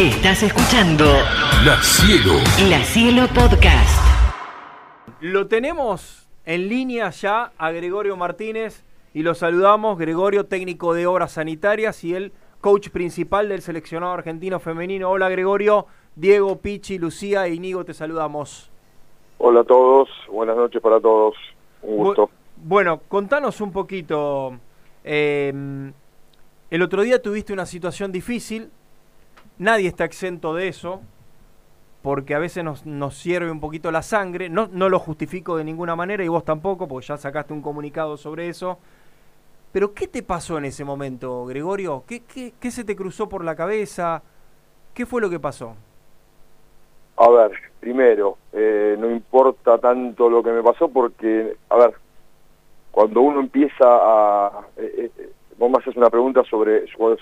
Estás 0.00 0.42
escuchando 0.42 1.04
La 1.62 1.76
Cielo. 1.82 2.32
La 2.70 2.82
Cielo 2.84 3.26
Podcast. 3.34 4.00
Lo 5.20 5.46
tenemos 5.46 6.26
en 6.46 6.68
línea 6.68 7.10
ya 7.10 7.52
a 7.58 7.70
Gregorio 7.70 8.16
Martínez 8.16 8.82
y 9.12 9.22
lo 9.22 9.34
saludamos, 9.34 9.98
Gregorio, 9.98 10.46
técnico 10.46 10.94
de 10.94 11.06
obras 11.06 11.32
sanitarias 11.32 12.02
y 12.04 12.14
el 12.14 12.32
coach 12.62 12.88
principal 12.88 13.50
del 13.50 13.60
seleccionado 13.60 14.12
argentino 14.14 14.58
femenino. 14.58 15.10
Hola 15.10 15.28
Gregorio, 15.28 15.84
Diego, 16.16 16.56
Pichi, 16.60 16.98
Lucía 16.98 17.46
e 17.46 17.52
Inigo, 17.52 17.84
te 17.84 17.92
saludamos. 17.92 18.70
Hola 19.36 19.60
a 19.60 19.64
todos, 19.64 20.08
buenas 20.30 20.56
noches 20.56 20.80
para 20.80 20.98
todos, 20.98 21.34
un 21.82 21.96
gusto. 21.98 22.26
Bu- 22.28 22.30
bueno, 22.56 23.00
contanos 23.06 23.60
un 23.60 23.70
poquito. 23.70 24.56
eh, 25.04 25.52
el 26.70 26.82
otro 26.82 27.02
día 27.02 27.20
tuviste 27.20 27.52
una 27.52 27.66
situación 27.66 28.12
difícil, 28.12 28.70
nadie 29.60 29.88
está 29.88 30.04
exento 30.04 30.54
de 30.54 30.68
eso, 30.68 31.02
porque 32.02 32.34
a 32.34 32.38
veces 32.38 32.64
nos, 32.64 32.86
nos 32.86 33.14
sirve 33.14 33.50
un 33.50 33.60
poquito 33.60 33.90
la 33.92 34.02
sangre, 34.02 34.48
no, 34.48 34.68
no 34.72 34.88
lo 34.88 34.98
justifico 34.98 35.56
de 35.56 35.64
ninguna 35.64 35.94
manera 35.94 36.24
y 36.24 36.28
vos 36.28 36.44
tampoco, 36.44 36.88
porque 36.88 37.06
ya 37.06 37.16
sacaste 37.18 37.52
un 37.52 37.60
comunicado 37.60 38.16
sobre 38.16 38.48
eso. 38.48 38.78
Pero 39.70 39.92
¿qué 39.92 40.08
te 40.08 40.22
pasó 40.22 40.58
en 40.58 40.64
ese 40.64 40.84
momento, 40.84 41.44
Gregorio? 41.44 42.02
¿Qué, 42.06 42.20
qué, 42.20 42.54
qué 42.58 42.70
se 42.70 42.84
te 42.84 42.96
cruzó 42.96 43.28
por 43.28 43.44
la 43.44 43.54
cabeza? 43.54 44.22
¿Qué 44.94 45.06
fue 45.06 45.20
lo 45.20 45.30
que 45.30 45.38
pasó? 45.38 45.76
A 47.18 47.28
ver, 47.28 47.52
primero, 47.78 48.38
eh, 48.52 48.96
no 48.98 49.10
importa 49.10 49.78
tanto 49.78 50.30
lo 50.30 50.42
que 50.42 50.50
me 50.50 50.62
pasó 50.62 50.88
porque, 50.88 51.56
a 51.68 51.76
ver, 51.76 51.94
cuando 52.90 53.20
uno 53.20 53.40
empieza 53.40 53.84
a... 53.84 54.66
eh, 54.78 55.10
eh, 55.16 55.32
vos 55.60 55.70
me 55.70 55.76
haces 55.78 55.94
una 55.96 56.08
pregunta 56.10 56.42
sobre, 56.50 56.86
sobre, 56.88 57.16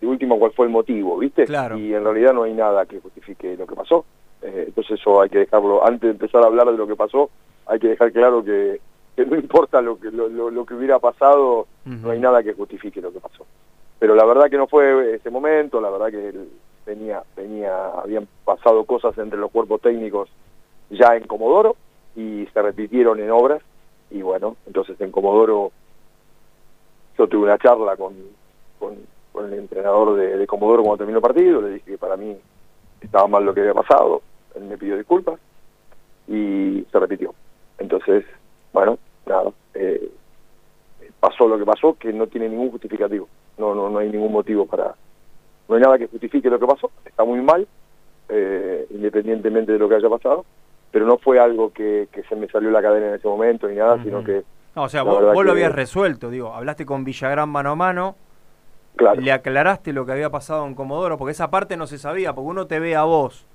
de 0.00 0.06
último, 0.06 0.38
cuál 0.38 0.52
fue 0.52 0.66
el 0.66 0.70
motivo, 0.72 1.16
¿viste? 1.18 1.46
Claro. 1.46 1.76
Y 1.78 1.92
en 1.94 2.04
realidad 2.04 2.34
no 2.34 2.42
hay 2.44 2.52
nada 2.52 2.84
que 2.86 3.00
justifique 3.00 3.56
lo 3.56 3.66
que 3.66 3.74
pasó. 3.74 4.04
Eh, 4.42 4.64
entonces 4.68 5.00
eso 5.00 5.20
hay 5.20 5.30
que 5.30 5.38
dejarlo, 5.38 5.84
antes 5.84 6.02
de 6.02 6.10
empezar 6.10 6.42
a 6.42 6.46
hablar 6.46 6.66
de 6.70 6.76
lo 6.76 6.86
que 6.86 6.94
pasó, 6.94 7.30
hay 7.66 7.78
que 7.78 7.88
dejar 7.88 8.12
claro 8.12 8.44
que, 8.44 8.80
que 9.16 9.24
no 9.26 9.34
importa 9.44 9.80
lo 9.80 9.98
que, 9.98 10.10
lo, 10.10 10.28
lo- 10.28 10.50
lo 10.50 10.64
que 10.66 10.74
hubiera 10.74 10.98
pasado, 10.98 11.66
no 11.86 12.10
hay 12.10 12.20
nada 12.20 12.42
que 12.42 12.52
justifique 12.52 13.00
lo 13.00 13.12
que 13.12 13.20
pasó. 13.20 13.46
Pero 13.98 14.14
la 14.14 14.24
verdad 14.26 14.48
que 14.50 14.56
no 14.58 14.66
fue 14.66 15.14
ese 15.14 15.30
momento, 15.30 15.80
la 15.80 15.90
verdad 15.90 16.10
que 16.10 16.32
venía, 16.86 17.22
venía, 17.36 17.88
habían 18.02 18.28
pasado 18.44 18.84
cosas 18.84 19.16
entre 19.18 19.38
los 19.38 19.50
cuerpos 19.50 19.80
técnicos 19.80 20.28
ya 20.90 21.16
en 21.16 21.26
Comodoro 21.26 21.76
y 22.16 22.46
se 22.52 22.60
repitieron 22.62 23.20
en 23.20 23.30
obras 23.30 23.62
y 24.10 24.22
bueno, 24.22 24.56
entonces 24.66 25.00
en 25.00 25.10
Comodoro 25.12 25.70
yo 27.20 27.28
tuve 27.28 27.44
una 27.44 27.58
charla 27.58 27.96
con, 27.96 28.14
con, 28.78 28.96
con 29.30 29.52
el 29.52 29.58
entrenador 29.58 30.16
de, 30.16 30.38
de 30.38 30.46
Comodoro 30.46 30.82
cuando 30.82 30.98
terminó 30.98 31.18
el 31.18 31.22
partido, 31.22 31.60
le 31.60 31.74
dije 31.74 31.92
que 31.92 31.98
para 31.98 32.16
mí 32.16 32.34
estaba 32.98 33.26
mal 33.26 33.44
lo 33.44 33.52
que 33.52 33.60
había 33.60 33.74
pasado, 33.74 34.22
él 34.54 34.64
me 34.64 34.78
pidió 34.78 34.96
disculpas 34.96 35.38
y 36.26 36.86
se 36.90 36.98
repitió. 36.98 37.34
Entonces, 37.78 38.24
bueno, 38.72 38.98
nada, 39.26 39.50
eh, 39.74 40.10
pasó 41.18 41.46
lo 41.46 41.58
que 41.58 41.66
pasó, 41.66 41.94
que 41.98 42.10
no 42.10 42.26
tiene 42.26 42.48
ningún 42.48 42.70
justificativo, 42.70 43.28
no, 43.58 43.74
no, 43.74 43.90
no 43.90 43.98
hay 43.98 44.08
ningún 44.08 44.32
motivo 44.32 44.64
para, 44.64 44.94
no 45.68 45.74
hay 45.74 45.82
nada 45.82 45.98
que 45.98 46.06
justifique 46.06 46.48
lo 46.48 46.58
que 46.58 46.66
pasó, 46.66 46.90
está 47.04 47.22
muy 47.24 47.42
mal, 47.42 47.68
eh, 48.30 48.86
independientemente 48.90 49.72
de 49.72 49.78
lo 49.78 49.90
que 49.90 49.96
haya 49.96 50.08
pasado, 50.08 50.46
pero 50.90 51.04
no 51.04 51.18
fue 51.18 51.38
algo 51.38 51.70
que, 51.70 52.08
que 52.10 52.22
se 52.22 52.34
me 52.34 52.48
salió 52.48 52.70
la 52.70 52.80
cadena 52.80 53.08
en 53.08 53.14
ese 53.16 53.28
momento 53.28 53.68
ni 53.68 53.76
nada, 53.76 54.02
sino 54.02 54.24
que, 54.24 54.42
No, 54.76 54.84
o 54.84 54.88
sea, 54.88 55.02
vos, 55.02 55.20
vos 55.34 55.44
lo 55.44 55.52
habías 55.52 55.72
resuelto, 55.72 56.30
digo, 56.30 56.54
hablaste 56.54 56.86
con 56.86 57.04
Villagrán 57.04 57.48
mano 57.48 57.70
a 57.70 57.74
mano, 57.76 58.16
claro, 58.96 59.20
le 59.20 59.32
aclaraste 59.32 59.92
lo 59.92 60.06
que 60.06 60.12
había 60.12 60.30
pasado 60.30 60.66
en 60.66 60.74
Comodoro, 60.74 61.18
porque 61.18 61.32
esa 61.32 61.50
parte 61.50 61.76
no 61.76 61.86
se 61.86 61.98
sabía, 61.98 62.32
porque 62.32 62.48
uno 62.50 62.66
te 62.66 62.78
ve 62.78 62.94
a 62.94 63.02
vos 63.02 63.46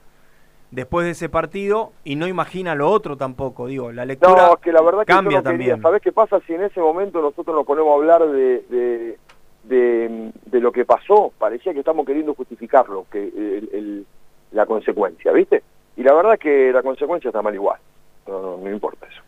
después 0.72 1.05
de 1.05 1.11
ese 1.11 1.30
partido 1.30 1.94
y 2.03 2.16
no 2.17 2.27
imagina 2.27 2.75
lo 2.75 2.89
otro 2.89 3.16
tampoco, 3.16 3.67
digo, 3.67 3.91
la 3.94 4.03
lectura 4.03 4.47
No, 4.47 4.53
es 4.55 4.59
que 4.59 4.73
la 4.73 4.81
verdad 4.81 5.05
que 5.05 5.13
cambia 5.13 5.38
quería. 5.41 5.52
también. 5.52 5.81
¿Sabés 5.81 6.01
qué 6.01 6.12
pasa 6.12 6.39
si 6.45 6.53
en 6.53 6.63
ese 6.63 6.81
momento 6.81 7.22
nosotros 7.22 7.56
nos 7.56 7.66
ponemos 7.66 7.91
a 7.91 7.95
hablar 7.95 8.28
de, 8.28 8.66
de, 8.69 9.18
de, 9.63 10.31
de 10.45 10.59
lo 10.59 10.73
que 10.73 10.84
pasó? 10.84 11.31
Parecía 11.38 11.72
que 11.72 11.79
estamos 11.79 12.06
queriendo 12.06 12.34
justificarlo, 12.34 13.06
que 13.09 13.23
el- 13.23 13.69
el- 13.72 14.06
la 14.51 14.66
consecuencia, 14.66 15.31
¿viste? 15.31 15.63
Y 15.95 16.03
la 16.03 16.13
verdad 16.13 16.38
que 16.38 16.72
la 16.73 16.84
consecuencia 16.84 17.29
está 17.29 17.41
mal 17.41 17.53
igual. 17.53 17.79
No, 18.28 18.41
no, 18.41 18.57
no 18.57 18.69
importa 18.69 19.06
eso. 19.06 19.22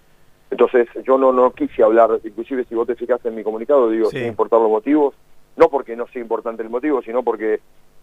Entonces 0.60 0.88
yo 1.06 1.20
no, 1.20 1.32
no 1.32 1.52
quise 1.52 1.84
hablar, 1.84 2.20
inclusive 2.24 2.64
si 2.66 2.74
vos 2.74 2.88
te 2.88 2.96
fijaste 2.96 3.28
en 3.30 3.36
mi 3.36 3.44
comunicado, 3.44 3.92
digo, 3.92 4.10
Sí. 4.10 4.18
sin 4.18 4.28
importar 4.30 4.60
los 4.60 4.72
motivos, 4.72 5.14
no 5.56 5.70
porque 5.70 5.96
no 5.96 6.08
sea 6.08 6.20
importante 6.20 6.64
el 6.64 6.70
motivo, 6.72 7.00
sino 7.04 7.22
porque 7.22 7.60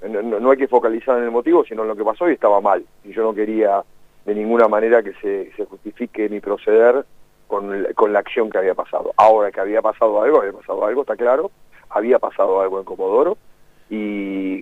no, 0.08 0.22
no- 0.22 0.50
hay 0.52 0.56
que 0.56 0.68
focalizar 0.68 1.18
en 1.18 1.24
el 1.24 1.30
motivo, 1.32 1.64
sino 1.64 1.82
en 1.82 1.88
lo 1.88 1.96
que 1.96 2.04
pasó 2.04 2.30
y 2.30 2.34
estaba 2.34 2.60
mal. 2.60 2.84
Y 3.02 3.12
yo 3.12 3.24
no 3.24 3.34
quería 3.34 3.82
de 4.24 4.34
ninguna 4.36 4.68
manera 4.68 5.02
que 5.02 5.14
se, 5.14 5.50
se 5.56 5.64
justifique 5.64 6.28
mi 6.28 6.38
proceder 6.38 7.04
con, 7.48 7.74
el- 7.74 7.92
con 7.96 8.12
la 8.12 8.20
acción 8.20 8.48
que 8.50 8.58
había 8.58 8.74
pasado. 8.74 9.12
Ahora 9.16 9.50
que 9.50 9.58
había 9.60 9.82
pasado 9.82 10.22
algo, 10.22 10.40
había 10.40 10.52
pasado 10.52 10.84
algo, 10.86 11.00
está 11.00 11.16
claro, 11.16 11.50
había 11.90 12.20
pasado 12.20 12.60
algo 12.60 12.78
en 12.78 12.84
Comodoro 12.84 13.36
y 13.90 14.60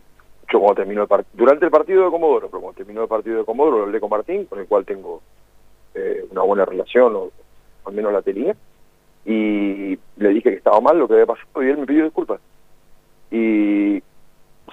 yo 0.50 0.60
cuando 0.60 0.76
terminó 0.76 1.02
el 1.02 1.08
partido, 1.08 1.30
durante 1.34 1.66
el 1.66 1.70
partido 1.70 2.04
de 2.06 2.10
Comodoro, 2.10 2.48
pero 2.48 2.62
cuando 2.62 2.76
terminó 2.78 3.02
el 3.02 3.08
partido 3.08 3.36
de 3.36 3.44
Comodoro 3.44 3.76
lo 3.78 3.82
hablé 3.84 4.00
con 4.00 4.08
Martín, 4.08 4.46
con 4.46 4.60
el 4.60 4.66
cual 4.66 4.86
tengo 4.86 5.20
eh, 5.94 6.24
una 6.30 6.40
buena 6.42 6.64
relación, 6.64 7.14
o 7.16 7.30
al 7.84 7.92
menos 7.94 8.12
la 8.12 8.22
tenía, 8.22 8.54
y 9.24 9.98
le 10.16 10.28
dije 10.30 10.50
que 10.50 10.56
estaba 10.56 10.80
mal 10.80 10.98
lo 10.98 11.06
que 11.06 11.14
había 11.14 11.26
pasado 11.26 11.62
y 11.62 11.68
él 11.68 11.78
me 11.78 11.86
pidió 11.86 12.04
disculpas. 12.04 12.40
Y 13.30 14.02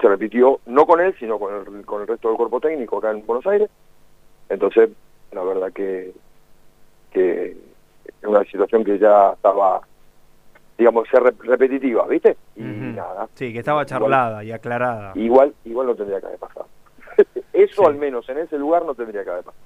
se 0.02 0.08
repitió, 0.08 0.60
no 0.66 0.86
con 0.86 1.00
él, 1.02 1.16
sino 1.20 1.40
con 1.40 1.54
el, 1.54 1.86
con 1.86 2.02
el 2.02 2.08
resto 2.08 2.28
del 2.30 2.38
cuerpo 2.38 2.60
técnico 2.60 2.98
acá 2.98 3.12
en 3.12 3.26
Buenos 3.26 3.46
Aires. 3.48 3.70
Entonces, 4.50 4.90
la 5.32 5.44
verdad 5.44 5.72
que, 5.72 6.12
que 7.12 7.52
es 8.08 8.28
una 8.28 8.44
situación 8.46 8.84
que 8.84 8.98
ya 8.98 9.32
estaba, 9.34 9.82
digamos, 10.78 11.08
ser 11.10 11.22
re- 11.24 11.34
repetitiva, 11.44 12.08
¿viste? 12.08 12.36
Y 12.56 12.62
nada. 12.64 13.28
Sí, 13.36 13.54
que 13.54 13.60
estaba 13.60 13.82
Igual- 13.84 13.86
charlada 13.88 14.44
y 14.44 14.52
aclarada. 14.52 15.12
Igual, 15.16 15.54
igual 15.66 15.88
no 15.88 15.96
tendría 15.96 16.20
que 16.20 16.26
haber 16.28 16.40
pasado. 16.40 16.68
Eso 17.54 17.82
Sí. 17.84 17.86
al 17.86 17.96
menos 17.96 18.28
en 18.30 18.40
ese 18.40 18.58
lugar 18.58 18.84
no 18.86 18.96
tendría 18.96 19.24
que 19.24 19.30
haber 19.30 19.44
pasado. 19.44 19.64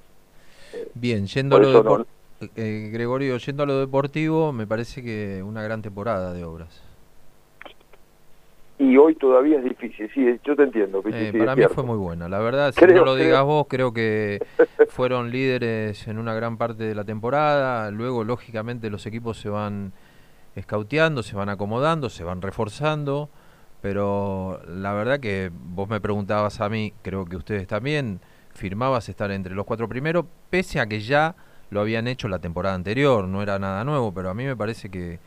Bien, 0.94 1.26
yendo 1.26 1.56
a 1.56 1.60
lo 1.60 1.82
no- 1.82 2.06
eh, 2.56 2.90
Gregorio, 2.92 3.36
yendo 3.38 3.62
a 3.62 3.66
lo 3.66 3.78
deportivo, 3.78 4.52
me 4.52 4.66
parece 4.66 5.02
que 5.02 5.42
una 5.42 5.62
gran 5.62 5.82
temporada 5.82 6.32
de 6.32 6.44
obras. 6.44 6.82
Y 8.78 8.96
hoy 8.96 9.14
todavía 9.14 9.58
es 9.58 9.64
difícil, 9.64 10.10
sí, 10.12 10.40
yo 10.44 10.56
te 10.56 10.64
entiendo. 10.64 11.00
Eh, 11.06 11.30
sí, 11.32 11.38
para 11.38 11.54
mí 11.54 11.60
cierto. 11.60 11.74
fue 11.74 11.84
muy 11.84 11.96
buena. 11.96 12.28
La 12.28 12.40
verdad, 12.40 12.74
si 12.76 12.84
no 12.86 13.04
lo 13.04 13.14
digas 13.14 13.44
vos, 13.44 13.66
creo 13.68 13.92
que 13.92 14.44
fueron 14.88 15.30
líderes 15.30 16.08
en 16.08 16.18
una 16.18 16.34
gran 16.34 16.56
parte 16.58 16.82
de 16.82 16.94
la 16.94 17.04
temporada. 17.04 17.90
Luego, 17.92 18.24
lógicamente, 18.24 18.90
los 18.90 19.06
equipos 19.06 19.38
se 19.38 19.48
van 19.48 19.92
escauteando, 20.56 21.22
se 21.22 21.36
van 21.36 21.50
acomodando, 21.50 22.10
se 22.10 22.24
van 22.24 22.42
reforzando. 22.42 23.30
Pero 23.80 24.60
la 24.66 24.92
verdad 24.92 25.20
que 25.20 25.52
vos 25.52 25.88
me 25.88 26.00
preguntabas 26.00 26.60
a 26.60 26.68
mí, 26.68 26.92
creo 27.02 27.26
que 27.26 27.36
ustedes 27.36 27.68
también, 27.68 28.20
firmabas 28.54 29.08
estar 29.08 29.30
entre 29.30 29.54
los 29.54 29.66
cuatro 29.66 29.88
primeros, 29.88 30.24
pese 30.50 30.80
a 30.80 30.86
que 30.86 31.00
ya 31.00 31.36
lo 31.74 31.80
habían 31.80 32.06
hecho 32.06 32.28
la 32.28 32.38
temporada 32.38 32.74
anterior, 32.76 33.26
no 33.26 33.42
era 33.42 33.58
nada 33.58 33.84
nuevo, 33.84 34.12
pero 34.12 34.30
a 34.30 34.34
mí 34.34 34.44
me 34.44 34.56
parece 34.56 34.88
que, 34.88 35.18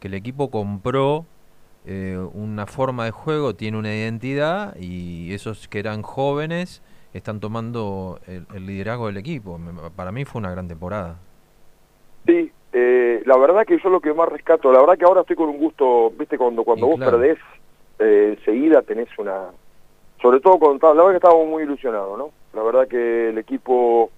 que 0.00 0.08
el 0.08 0.14
equipo 0.14 0.50
compró 0.50 1.24
eh, 1.86 2.18
una 2.34 2.66
forma 2.66 3.04
de 3.04 3.12
juego, 3.12 3.54
tiene 3.54 3.78
una 3.78 3.94
identidad 3.94 4.74
y 4.76 5.32
esos 5.32 5.68
que 5.68 5.78
eran 5.78 6.02
jóvenes 6.02 6.82
están 7.14 7.38
tomando 7.38 8.18
el, 8.26 8.44
el 8.54 8.66
liderazgo 8.66 9.06
del 9.06 9.18
equipo. 9.18 9.58
Para 9.94 10.10
mí 10.10 10.24
fue 10.24 10.40
una 10.40 10.50
gran 10.50 10.66
temporada. 10.66 11.16
Sí, 12.26 12.50
eh, 12.72 13.22
la 13.24 13.36
verdad 13.36 13.64
que 13.64 13.78
yo 13.78 13.88
lo 13.88 14.00
que 14.00 14.12
más 14.12 14.28
rescato, 14.28 14.72
la 14.72 14.80
verdad 14.80 14.98
que 14.98 15.04
ahora 15.04 15.20
estoy 15.20 15.36
con 15.36 15.48
un 15.48 15.58
gusto, 15.58 16.10
viste, 16.18 16.36
cuando 16.36 16.64
cuando 16.64 16.86
Y 16.86 16.90
vos 16.90 16.96
claro. 16.96 17.18
perdés, 17.18 17.38
eh, 18.00 18.36
enseguida 18.36 18.82
tenés 18.82 19.08
una... 19.16 19.50
Sobre 20.20 20.40
todo 20.40 20.58
cuando 20.58 20.88
la 20.88 21.04
verdad 21.04 21.10
que 21.10 21.16
estábamos 21.24 21.46
muy 21.46 21.62
ilusionados, 21.62 22.18
¿no? 22.18 22.30
La 22.52 22.62
verdad 22.64 22.88
que 22.88 23.28
el 23.28 23.38
equipo 23.38 24.10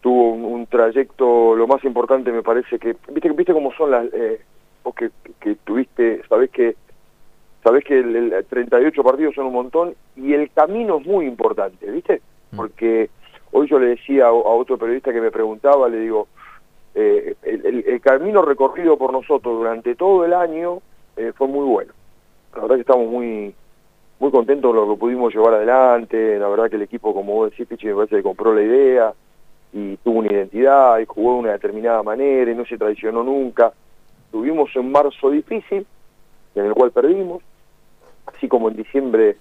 tuvo 0.00 0.30
un, 0.32 0.44
un 0.44 0.66
trayecto, 0.66 1.54
lo 1.54 1.66
más 1.66 1.82
importante 1.84 2.32
me 2.32 2.42
parece 2.42 2.78
que, 2.78 2.96
viste, 3.10 3.28
viste 3.30 3.52
cómo 3.52 3.72
son 3.74 3.90
las... 3.90 4.06
Eh, 4.12 4.40
vos 4.82 4.94
que, 4.94 5.10
que 5.40 5.56
tuviste, 5.56 6.22
sabés 6.28 6.50
que 6.50 6.74
sabés 7.62 7.84
que 7.84 7.98
el, 7.98 8.32
el 8.32 8.44
38 8.46 9.02
partidos 9.02 9.34
son 9.34 9.46
un 9.46 9.52
montón 9.52 9.94
y 10.16 10.32
el 10.32 10.50
camino 10.52 10.98
es 10.98 11.06
muy 11.06 11.26
importante, 11.26 11.90
¿viste? 11.90 12.22
Mm. 12.52 12.56
Porque 12.56 13.10
hoy 13.52 13.68
yo 13.68 13.78
le 13.78 13.88
decía 13.88 14.24
a, 14.24 14.28
a 14.28 14.32
otro 14.32 14.78
periodista 14.78 15.12
que 15.12 15.20
me 15.20 15.30
preguntaba, 15.30 15.88
le 15.90 16.00
digo, 16.00 16.28
eh, 16.94 17.34
el, 17.42 17.66
el- 17.66 17.84
el 17.86 18.00
camino 18.00 18.40
recorrido 18.42 18.96
por 18.96 19.12
nosotros 19.12 19.58
durante 19.58 19.94
todo 19.94 20.24
el 20.24 20.32
año 20.32 20.78
eh, 21.16 21.32
fue 21.36 21.46
muy 21.48 21.66
bueno. 21.66 21.92
La 22.54 22.62
verdad 22.62 22.76
que 22.76 22.80
estamos 22.82 23.06
muy 23.10 23.54
muy 24.18 24.30
contentos 24.30 24.70
con 24.70 24.76
lo 24.88 24.94
que 24.94 25.00
pudimos 25.00 25.34
llevar 25.34 25.54
adelante, 25.54 26.38
la 26.38 26.48
verdad 26.48 26.68
que 26.68 26.76
el 26.76 26.82
equipo, 26.82 27.14
como 27.14 27.34
vos 27.34 27.50
decís, 27.50 27.66
Pichi, 27.66 27.86
me 27.86 27.94
parece 27.94 28.16
que 28.16 28.22
compró 28.22 28.52
la 28.54 28.62
idea 28.62 29.14
y 29.72 29.96
tuvo 29.98 30.18
una 30.20 30.32
identidad 30.32 30.98
y 30.98 31.06
jugó 31.06 31.34
de 31.34 31.38
una 31.40 31.52
determinada 31.52 32.02
manera 32.02 32.50
y 32.50 32.54
no 32.54 32.64
se 32.64 32.78
traicionó 32.78 33.22
nunca. 33.22 33.72
Tuvimos 34.30 34.74
un 34.76 34.90
marzo 34.90 35.30
difícil, 35.30 35.86
en 36.54 36.64
el 36.64 36.72
cual 36.72 36.90
perdimos, 36.90 37.42
así 38.26 38.48
como 38.48 38.68
en 38.68 38.76
diciembre 38.76 39.36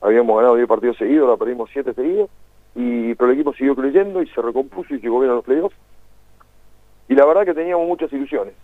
habíamos 0.00 0.36
ganado 0.36 0.56
10 0.56 0.68
partidos 0.68 0.96
seguidos, 0.96 1.28
la 1.28 1.36
perdimos 1.36 1.70
7 1.72 1.94
seguidos, 1.94 2.30
y, 2.74 3.14
pero 3.14 3.30
el 3.30 3.36
equipo 3.36 3.54
siguió 3.54 3.74
creyendo 3.74 4.22
y 4.22 4.28
se 4.28 4.40
recompuso 4.40 4.94
y 4.94 5.00
llegó 5.00 5.20
bien 5.20 5.32
a 5.32 5.36
los 5.36 5.44
playoffs. 5.44 5.76
Y 7.08 7.14
la 7.14 7.24
verdad 7.24 7.44
que 7.44 7.54
teníamos 7.54 7.86
muchas 7.88 8.12
ilusiones. 8.12 8.54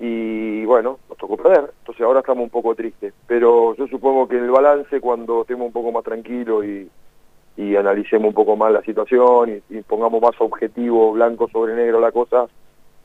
Y 0.00 0.64
bueno, 0.64 0.98
nos 1.08 1.16
tocó 1.16 1.36
perder, 1.36 1.72
entonces 1.78 2.04
ahora 2.04 2.20
estamos 2.20 2.42
un 2.42 2.50
poco 2.50 2.74
tristes. 2.74 3.14
Pero 3.26 3.74
yo 3.76 3.86
supongo 3.86 4.28
que 4.28 4.36
el 4.36 4.50
balance, 4.50 5.00
cuando 5.00 5.42
estemos 5.42 5.68
un 5.68 5.72
poco 5.72 5.92
más 5.92 6.02
tranquilos 6.02 6.64
y, 6.64 6.90
y 7.56 7.76
analicemos 7.76 8.28
un 8.28 8.34
poco 8.34 8.56
más 8.56 8.72
la 8.72 8.82
situación 8.82 9.62
y, 9.70 9.76
y 9.78 9.82
pongamos 9.82 10.20
más 10.20 10.34
objetivo, 10.40 11.12
blanco 11.12 11.48
sobre 11.48 11.74
negro 11.74 12.00
la 12.00 12.10
cosa, 12.12 12.46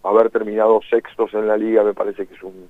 haber 0.04 0.30
terminado 0.30 0.80
sextos 0.90 1.34
en 1.34 1.48
la 1.48 1.58
liga 1.58 1.84
me 1.84 1.94
parece 1.94 2.26
que 2.26 2.34
es 2.34 2.44
un 2.44 2.68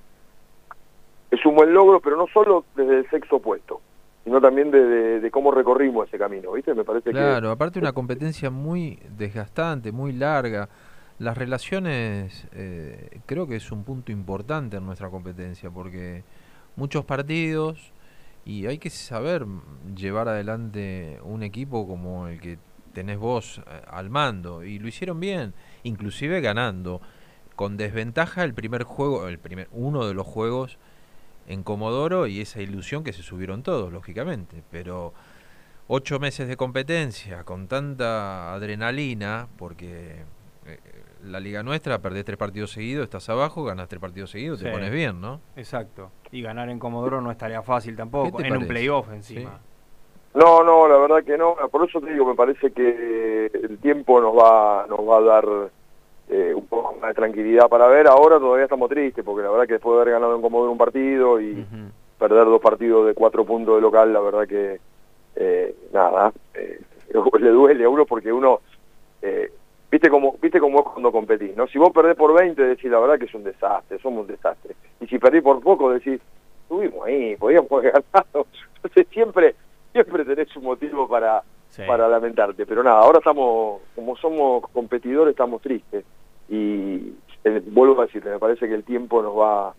es 1.30 1.46
un 1.46 1.54
buen 1.54 1.72
logro, 1.72 2.00
pero 2.00 2.16
no 2.16 2.26
solo 2.26 2.64
desde 2.74 2.98
el 2.98 3.08
sexto 3.08 3.38
puesto, 3.38 3.80
sino 4.24 4.40
también 4.40 4.70
de, 4.72 4.84
de, 4.84 5.20
de 5.20 5.30
cómo 5.30 5.52
recorrimos 5.52 6.08
ese 6.08 6.18
camino, 6.18 6.52
¿viste? 6.52 6.74
Me 6.74 6.82
parece 6.84 7.12
Claro, 7.12 7.48
que... 7.48 7.52
aparte 7.52 7.78
una 7.78 7.92
competencia 7.92 8.50
muy 8.50 8.98
desgastante, 9.16 9.92
muy 9.92 10.12
larga. 10.12 10.68
Las 11.20 11.38
relaciones 11.38 12.48
eh, 12.52 13.20
creo 13.26 13.46
que 13.46 13.56
es 13.56 13.70
un 13.70 13.84
punto 13.84 14.10
importante 14.10 14.78
en 14.78 14.86
nuestra 14.86 15.08
competencia 15.08 15.70
porque 15.70 16.24
muchos 16.76 17.04
partidos 17.04 17.92
y 18.44 18.66
hay 18.66 18.78
que 18.78 18.90
saber 18.90 19.46
llevar 19.94 20.28
adelante 20.28 21.18
un 21.22 21.42
equipo 21.42 21.86
como 21.86 22.28
el 22.28 22.40
que 22.40 22.58
tenés 22.92 23.18
vos 23.18 23.60
eh, 23.66 23.82
al 23.86 24.10
mando 24.10 24.64
y 24.64 24.78
lo 24.78 24.88
hicieron 24.88 25.20
bien, 25.20 25.54
inclusive 25.82 26.40
ganando. 26.40 27.00
Con 27.56 27.76
desventaja 27.76 28.42
el 28.44 28.54
primer 28.54 28.84
juego, 28.84 29.28
el 29.28 29.38
primer 29.38 29.68
uno 29.72 30.06
de 30.06 30.14
los 30.14 30.26
juegos 30.26 30.78
en 31.46 31.62
Comodoro 31.62 32.26
y 32.26 32.40
esa 32.40 32.62
ilusión 32.62 33.04
que 33.04 33.12
se 33.12 33.22
subieron 33.22 33.62
todos, 33.62 33.92
lógicamente, 33.92 34.62
pero 34.70 35.12
ocho 35.88 36.18
meses 36.20 36.48
de 36.48 36.56
competencia 36.56 37.44
con 37.44 37.68
tanta 37.68 38.54
adrenalina, 38.54 39.48
porque 39.58 40.24
la 41.24 41.40
liga 41.40 41.62
nuestra, 41.62 41.98
perdés 41.98 42.24
tres 42.24 42.38
partidos 42.38 42.72
seguidos, 42.72 43.04
estás 43.04 43.28
abajo, 43.28 43.64
ganas 43.64 43.88
tres 43.88 44.00
partidos 44.00 44.30
seguidos, 44.30 44.62
te 44.62 44.70
pones 44.70 44.90
bien, 44.90 45.20
¿no? 45.20 45.40
Exacto. 45.56 46.10
Y 46.30 46.42
ganar 46.42 46.68
en 46.68 46.78
Comodoro 46.78 47.20
no 47.20 47.30
es 47.30 47.38
tarea 47.38 47.62
fácil 47.62 47.94
¿Qué 47.94 47.98
tampoco, 47.98 48.40
en 48.40 48.46
un 48.46 48.50
parece? 48.50 48.66
playoff 48.66 49.12
encima. 49.12 49.60
No, 50.34 50.62
no, 50.62 50.86
la 50.86 50.96
verdad 50.96 51.24
que 51.24 51.36
no. 51.36 51.56
Por 51.70 51.88
eso 51.88 52.00
te 52.00 52.12
digo, 52.12 52.24
me 52.24 52.34
parece 52.34 52.70
que 52.72 53.50
el 53.52 53.78
tiempo 53.78 54.20
nos 54.20 54.34
va, 54.36 54.86
nos 54.88 55.00
va 55.00 55.18
a 55.18 55.20
dar 55.20 55.44
eh, 56.28 56.54
un 56.54 56.66
poco 56.66 56.94
más 57.00 57.08
de 57.08 57.14
tranquilidad 57.14 57.68
para 57.68 57.88
ver. 57.88 58.06
Ahora 58.06 58.38
todavía 58.38 58.64
estamos 58.64 58.88
tristes, 58.88 59.24
porque 59.24 59.42
la 59.42 59.50
verdad 59.50 59.66
que 59.66 59.74
después 59.74 59.96
de 59.96 60.02
haber 60.02 60.14
ganado 60.14 60.36
en 60.36 60.42
Comodoro 60.42 60.70
un 60.70 60.78
partido 60.78 61.40
y 61.40 61.66
perder 62.18 62.44
dos 62.44 62.60
partidos 62.60 63.06
de 63.06 63.14
cuatro 63.14 63.44
puntos 63.44 63.74
de 63.74 63.80
local, 63.80 64.12
la 64.12 64.20
verdad 64.20 64.46
que 64.46 64.80
eh, 65.34 65.74
nada, 65.92 66.32
eh, 66.54 66.80
le 67.40 67.50
duele 67.50 67.84
a 67.84 67.88
uno 67.88 68.06
porque 68.06 68.32
uno, 68.32 68.60
eh, 69.22 69.50
viste 69.90 70.08
cómo 70.10 70.36
viste 70.40 70.60
cómo 70.60 70.80
es 70.80 70.84
cuando 70.86 71.12
competís, 71.12 71.56
¿no? 71.56 71.66
Si 71.66 71.78
vos 71.78 71.90
perdés 71.92 72.16
por 72.16 72.32
20, 72.34 72.62
decís 72.62 72.90
la 72.90 72.98
verdad 73.00 73.18
que 73.18 73.24
es 73.26 73.34
un 73.34 73.44
desastre, 73.44 73.98
somos 73.98 74.22
un 74.22 74.26
desastre. 74.28 74.74
Y 75.00 75.06
si 75.06 75.18
perdís 75.18 75.42
por 75.42 75.60
poco, 75.60 75.90
decís, 75.92 76.20
estuvimos 76.62 77.06
ahí, 77.06 77.36
podíamos 77.36 77.70
haber 77.72 77.92
ganado. 77.92 78.46
Entonces 78.76 79.06
siempre, 79.12 79.54
siempre 79.92 80.24
tenés 80.24 80.54
un 80.56 80.64
motivo 80.64 81.08
para, 81.08 81.42
Sí. 81.70 81.82
para 81.86 82.08
lamentarte. 82.08 82.66
Pero 82.66 82.82
nada, 82.82 82.98
ahora 83.00 83.18
estamos, 83.18 83.80
como 83.94 84.16
somos 84.16 84.64
competidores, 84.72 85.30
estamos 85.32 85.62
tristes. 85.62 86.04
Y 86.48 87.14
eh, 87.44 87.62
vuelvo 87.66 88.00
a 88.00 88.06
decirte, 88.06 88.28
me 88.28 88.40
parece 88.40 88.66
que 88.66 88.74
el 88.74 88.82
tiempo 88.84 89.22
nos 89.22 89.36
va 89.38 89.72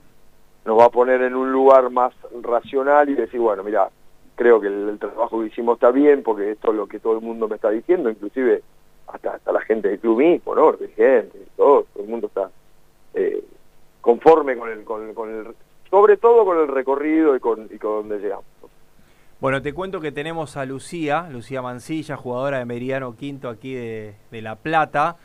nos 0.63 0.79
va 0.79 0.85
a 0.85 0.89
poner 0.89 1.21
en 1.23 1.33
un 1.35 1.51
lugar 1.51 1.89
más 1.89 2.13
racional 2.43 3.09
y 3.09 3.15
decir, 3.15 3.39
bueno, 3.39 3.63
mira, 3.63 3.89
creo 4.35 4.61
que 4.61 4.67
el, 4.67 4.89
el 4.89 4.99
trabajo 4.99 5.41
que 5.41 5.47
hicimos 5.47 5.73
está 5.73 5.89
bien, 5.91 6.21
porque 6.23 6.51
esto 6.51 6.69
es 6.69 6.77
lo 6.77 6.85
que 6.87 6.99
todo 6.99 7.15
el 7.15 7.21
mundo 7.21 7.47
me 7.47 7.55
está 7.55 7.71
diciendo, 7.71 8.09
inclusive 8.11 8.61
hasta, 9.07 9.31
hasta 9.35 9.51
la 9.51 9.61
gente 9.61 9.89
del 9.89 9.99
club 9.99 10.19
mismo, 10.19 10.55
¿no? 10.55 10.71
Los 10.71 10.79
dirigentes, 10.79 11.41
todo, 11.55 11.85
el 11.99 12.07
mundo 12.07 12.27
está 12.27 12.49
eh, 13.13 13.43
conforme 14.01 14.57
con 14.57 14.69
el, 14.69 14.83
con, 14.83 15.07
el- 15.09 15.13
con 15.15 15.29
el, 15.29 15.55
sobre 15.89 16.17
todo 16.17 16.45
con 16.45 16.57
el 16.59 16.67
recorrido 16.67 17.35
y 17.35 17.39
con, 17.39 17.67
y 17.71 17.77
con 17.77 18.07
donde 18.07 18.19
llegamos. 18.19 18.45
Bueno, 19.39 19.61
te 19.61 19.73
cuento 19.73 19.99
que 20.01 20.11
tenemos 20.11 20.55
a 20.55 20.65
Lucía, 20.65 21.27
Lucía 21.31 21.61
Mancilla, 21.63 22.15
jugadora 22.15 22.59
de 22.59 22.65
Meridiano 22.65 23.15
Quinto 23.15 23.49
aquí 23.49 23.73
de, 23.73 24.13
de 24.29 24.41
La 24.43 24.55
Plata, 24.55 25.17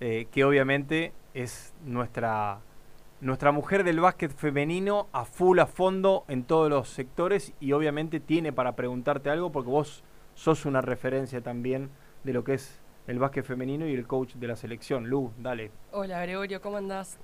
eh, 0.00 0.26
que 0.30 0.44
obviamente 0.44 1.12
es 1.34 1.74
nuestra, 1.84 2.60
nuestra 3.20 3.50
mujer 3.50 3.82
del 3.82 3.98
básquet 3.98 4.30
femenino 4.30 5.08
a 5.12 5.24
full, 5.24 5.58
a 5.58 5.66
fondo 5.66 6.22
en 6.28 6.44
todos 6.44 6.70
los 6.70 6.88
sectores 6.88 7.52
y 7.58 7.72
obviamente 7.72 8.20
tiene 8.20 8.52
para 8.52 8.76
preguntarte 8.76 9.28
algo 9.28 9.50
porque 9.50 9.70
vos 9.70 10.04
sos 10.36 10.66
una 10.66 10.80
referencia 10.80 11.40
también 11.40 11.90
de 12.22 12.32
lo 12.32 12.44
que 12.44 12.54
es 12.54 12.80
el 13.06 13.18
básquet 13.18 13.44
femenino 13.44 13.86
y 13.86 13.94
el 13.94 14.06
coach 14.06 14.34
de 14.34 14.46
la 14.46 14.56
selección. 14.56 15.08
Lu, 15.08 15.30
dale. 15.38 15.70
Hola 15.92 16.20
Gregorio, 16.22 16.60
¿cómo 16.60 16.76
andás? 16.76 17.18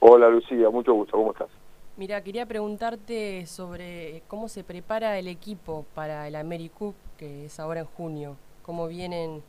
Hola 0.00 0.28
Lucía, 0.28 0.70
mucho 0.70 0.94
gusto, 0.94 1.16
¿cómo 1.16 1.32
estás? 1.32 1.48
Mira, 1.96 2.22
quería 2.22 2.46
preguntarte 2.46 3.44
sobre 3.46 4.22
cómo 4.26 4.48
se 4.48 4.64
prepara 4.64 5.18
el 5.18 5.28
equipo 5.28 5.84
para 5.94 6.26
el 6.26 6.34
AmeriCup, 6.34 6.94
que 7.18 7.44
es 7.44 7.60
ahora 7.60 7.80
en 7.80 7.86
junio. 7.86 8.36
¿Cómo 8.62 8.88
vienen 8.88 9.42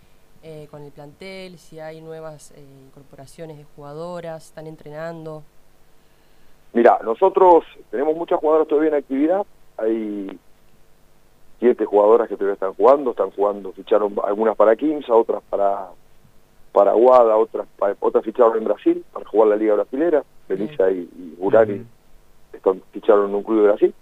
eh, 0.44 0.68
con 0.69 0.83
el 0.83 0.92
plantel? 0.92 1.57
Si 1.57 1.80
hay 1.80 2.01
nuevas 2.01 2.51
eh, 2.51 2.62
incorporaciones 2.88 3.57
de 3.57 3.63
jugadoras, 3.75 4.48
están 4.48 4.68
entrenando. 4.68 5.44
Mira, 6.74 7.00
nosotros 7.04 7.63
tenemos 7.89 8.16
muchas 8.16 8.39
jugadoras 8.39 8.68
todavía 8.68 8.89
en 8.89 8.95
actividad. 8.95 9.45
Hay 9.77 10.38
siete 11.62 11.86
jugadoras 11.86 12.28
que 12.28 12.36
todavía 12.36 12.56
están 12.56 12.74
jugando. 12.74 13.12
Están 13.12 13.31
jugando, 13.31 13.72
ficharon 13.72 14.13
algunas 14.25 14.58
para 14.58 14.75
Quimsa, 14.75 15.13
otras 15.16 15.42
para 15.50 15.88
para 16.74 16.94
Guada, 16.94 17.36
otras 17.38 17.68
pa- 17.78 17.96
otras 18.00 18.24
ficharon 18.25 18.58
en 18.58 18.63
Brasil 18.63 19.06
para 19.13 19.25
jugar 19.25 19.50
la 19.50 19.56
Liga 19.58 19.75
Brasilera. 19.75 20.24
Belisa 20.50 20.90
y, 20.92 21.00
y 21.02 21.36
Urani 21.40 21.74
Ujú. 21.75 21.84
están- 22.54 22.81
ficharon 22.92 23.30
en 23.30 23.36
un 23.36 23.44
club 23.44 23.62
de 23.62 23.68
Brasil. 23.68 23.94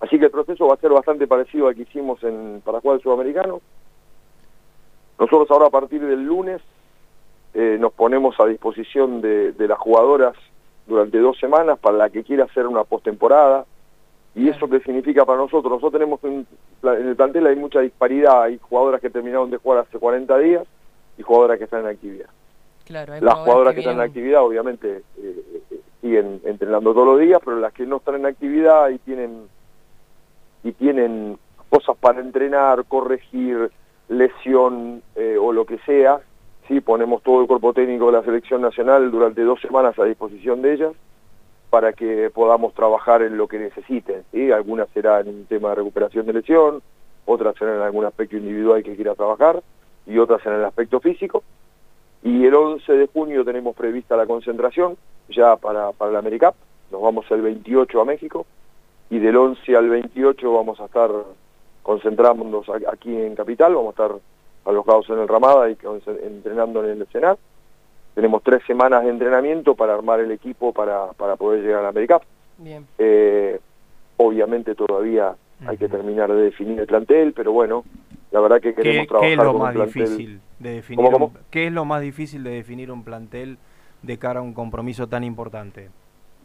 Así 0.00 0.18
que 0.18 0.24
el 0.26 0.30
proceso 0.30 0.66
va 0.66 0.74
a 0.74 0.78
ser 0.78 0.90
bastante 0.90 1.26
parecido 1.26 1.68
al 1.68 1.74
que 1.76 1.82
hicimos 1.82 2.22
en 2.24 2.62
para 2.64 2.80
jugar 2.80 2.96
el 2.96 3.02
Sudamericano. 3.02 3.60
Nosotros 5.18 5.50
ahora 5.50 5.66
a 5.66 5.70
partir 5.70 6.00
del 6.04 6.22
lunes 6.24 6.62
eh, 7.52 7.76
nos 7.78 7.92
ponemos 7.92 8.38
a 8.40 8.46
disposición 8.46 9.20
de, 9.20 9.52
de 9.52 9.68
las 9.68 9.78
jugadoras 9.78 10.34
durante 10.86 11.18
dos 11.18 11.38
semanas 11.38 11.78
para 11.78 11.98
la 11.98 12.08
que 12.08 12.24
quiera 12.24 12.44
hacer 12.44 12.66
una 12.66 12.84
postemporada. 12.84 13.66
¿Y 14.34 14.48
eso 14.48 14.68
qué 14.68 14.80
significa 14.80 15.24
para 15.24 15.38
nosotros? 15.38 15.72
Nosotros 15.72 15.92
tenemos 15.92 16.22
un, 16.22 16.46
en 16.82 17.08
el 17.08 17.16
plantel 17.16 17.46
hay 17.46 17.56
mucha 17.56 17.80
disparidad, 17.80 18.42
hay 18.42 18.58
jugadoras 18.58 19.00
que 19.00 19.10
terminaron 19.10 19.50
de 19.50 19.56
jugar 19.56 19.80
hace 19.80 19.98
40 19.98 20.38
días 20.38 20.66
y 21.18 21.22
jugadoras 21.22 21.58
que 21.58 21.64
están 21.64 21.80
en 21.80 21.88
actividad. 21.88 22.28
Claro, 22.84 23.12
hay 23.12 23.20
Las 23.20 23.34
jugadoras 23.34 23.74
que 23.74 23.80
están 23.80 23.96
en 23.96 24.02
actividad 24.02 24.42
obviamente 24.42 25.02
eh, 25.18 25.62
eh, 25.70 25.80
siguen 26.00 26.40
entrenando 26.44 26.92
todos 26.92 27.06
los 27.06 27.20
días, 27.20 27.40
pero 27.44 27.58
las 27.58 27.72
que 27.72 27.86
no 27.86 27.96
están 27.96 28.16
en 28.16 28.26
actividad 28.26 28.88
y 28.90 28.98
tienen 28.98 29.48
y 30.62 30.72
tienen 30.72 31.38
cosas 31.68 31.96
para 31.96 32.20
entrenar, 32.20 32.84
corregir, 32.86 33.70
lesión 34.08 35.02
eh, 35.14 35.38
o 35.40 35.52
lo 35.52 35.64
que 35.64 35.78
sea, 35.78 36.20
sí 36.68 36.80
ponemos 36.80 37.22
todo 37.22 37.40
el 37.40 37.46
cuerpo 37.46 37.72
técnico 37.72 38.06
de 38.06 38.12
la 38.12 38.22
selección 38.22 38.60
nacional 38.60 39.10
durante 39.10 39.42
dos 39.42 39.60
semanas 39.60 39.98
a 39.98 40.04
disposición 40.04 40.62
de 40.62 40.74
ellas 40.74 40.92
para 41.70 41.92
que 41.92 42.30
podamos 42.30 42.74
trabajar 42.74 43.22
en 43.22 43.36
lo 43.36 43.46
que 43.46 43.58
necesiten. 43.58 44.24
¿sí? 44.32 44.50
Algunas 44.50 44.88
serán 44.90 45.28
en 45.28 45.46
tema 45.46 45.70
de 45.70 45.76
recuperación 45.76 46.26
de 46.26 46.32
lesión, 46.32 46.82
otras 47.24 47.54
serán 47.56 47.76
en 47.76 47.82
algún 47.82 48.04
aspecto 48.04 48.36
individual 48.36 48.82
que 48.82 48.96
quiera 48.96 49.14
trabajar 49.14 49.62
y 50.06 50.18
otras 50.18 50.44
en 50.46 50.54
el 50.54 50.64
aspecto 50.64 51.00
físico. 51.00 51.44
Y 52.22 52.44
el 52.44 52.54
11 52.54 52.92
de 52.92 53.06
junio 53.06 53.44
tenemos 53.44 53.74
prevista 53.76 54.16
la 54.16 54.26
concentración 54.26 54.96
ya 55.28 55.56
para, 55.56 55.92
para 55.92 56.10
la 56.10 56.18
AmeriCup. 56.18 56.54
Nos 56.90 57.00
vamos 57.00 57.24
el 57.30 57.40
28 57.40 58.00
a 58.00 58.04
México 58.04 58.46
y 59.08 59.20
del 59.20 59.36
11 59.36 59.76
al 59.76 59.88
28 59.88 60.52
vamos 60.52 60.80
a 60.80 60.86
estar 60.86 61.10
concentrándonos 61.82 62.66
aquí 62.88 63.16
en 63.16 63.34
Capital, 63.34 63.74
vamos 63.74 63.98
a 63.98 64.02
estar 64.04 64.18
alojados 64.64 65.08
en 65.10 65.20
el 65.20 65.28
Ramada 65.28 65.70
y 65.70 65.76
entrenando 66.22 66.84
en 66.84 67.00
el 67.00 67.06
Senat. 67.08 67.38
Tenemos 68.20 68.42
tres 68.42 68.60
semanas 68.66 69.02
de 69.02 69.08
entrenamiento 69.08 69.74
para 69.74 69.94
armar 69.94 70.20
el 70.20 70.30
equipo 70.30 70.74
para, 70.74 71.06
para 71.14 71.36
poder 71.36 71.62
llegar 71.62 71.78
a 71.78 71.82
la 71.84 71.88
AmeriCup. 71.88 72.20
Bien, 72.58 72.86
Eh, 72.98 73.58
obviamente 74.18 74.74
todavía 74.74 75.34
hay 75.66 75.78
que 75.78 75.88
terminar 75.88 76.30
de 76.30 76.42
definir 76.42 76.78
el 76.80 76.86
plantel, 76.86 77.32
pero 77.32 77.52
bueno, 77.52 77.82
la 78.30 78.40
verdad 78.40 78.60
que 78.60 78.74
queremos 78.74 79.04
¿Qué, 79.04 79.08
trabajar 79.08 79.26
qué 79.28 79.32
es 79.32 79.38
lo 79.38 79.44
con 79.46 79.54
un 79.54 79.62
más 79.62 79.72
plantel. 79.72 80.02
difícil 80.04 80.40
de 80.58 80.70
definir? 80.70 80.96
¿Cómo, 80.98 81.12
cómo? 81.12 81.24
un- 81.28 81.38
¿Qué 81.50 81.66
es 81.68 81.72
lo 81.72 81.86
más 81.86 82.02
difícil 82.02 82.44
de 82.44 82.50
definir 82.50 82.92
un 82.92 83.04
plantel 83.04 83.56
de 84.02 84.18
cara 84.18 84.40
a 84.40 84.42
un 84.42 84.52
compromiso 84.52 85.06
tan 85.06 85.24
importante? 85.24 85.88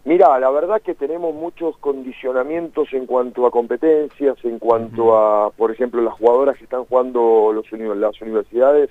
Mira, 0.06 0.40
la 0.40 0.52
verdad 0.52 0.82
que 0.82 0.96
tenemos 0.96 1.36
muchos 1.36 1.76
condicionamientos 1.80 2.88
en 2.94 3.06
cuanto 3.06 3.46
a 3.46 3.52
competencias, 3.52 4.38
en 4.46 4.60
cuanto 4.60 5.18
a, 5.18 5.50
por 5.52 5.72
ejemplo, 5.72 6.02
las 6.02 6.14
jugadoras 6.14 6.58
que 6.58 6.64
están 6.64 6.86
jugando 6.86 7.52
los 7.52 7.70
las 7.98 8.22
universidades 8.22 8.90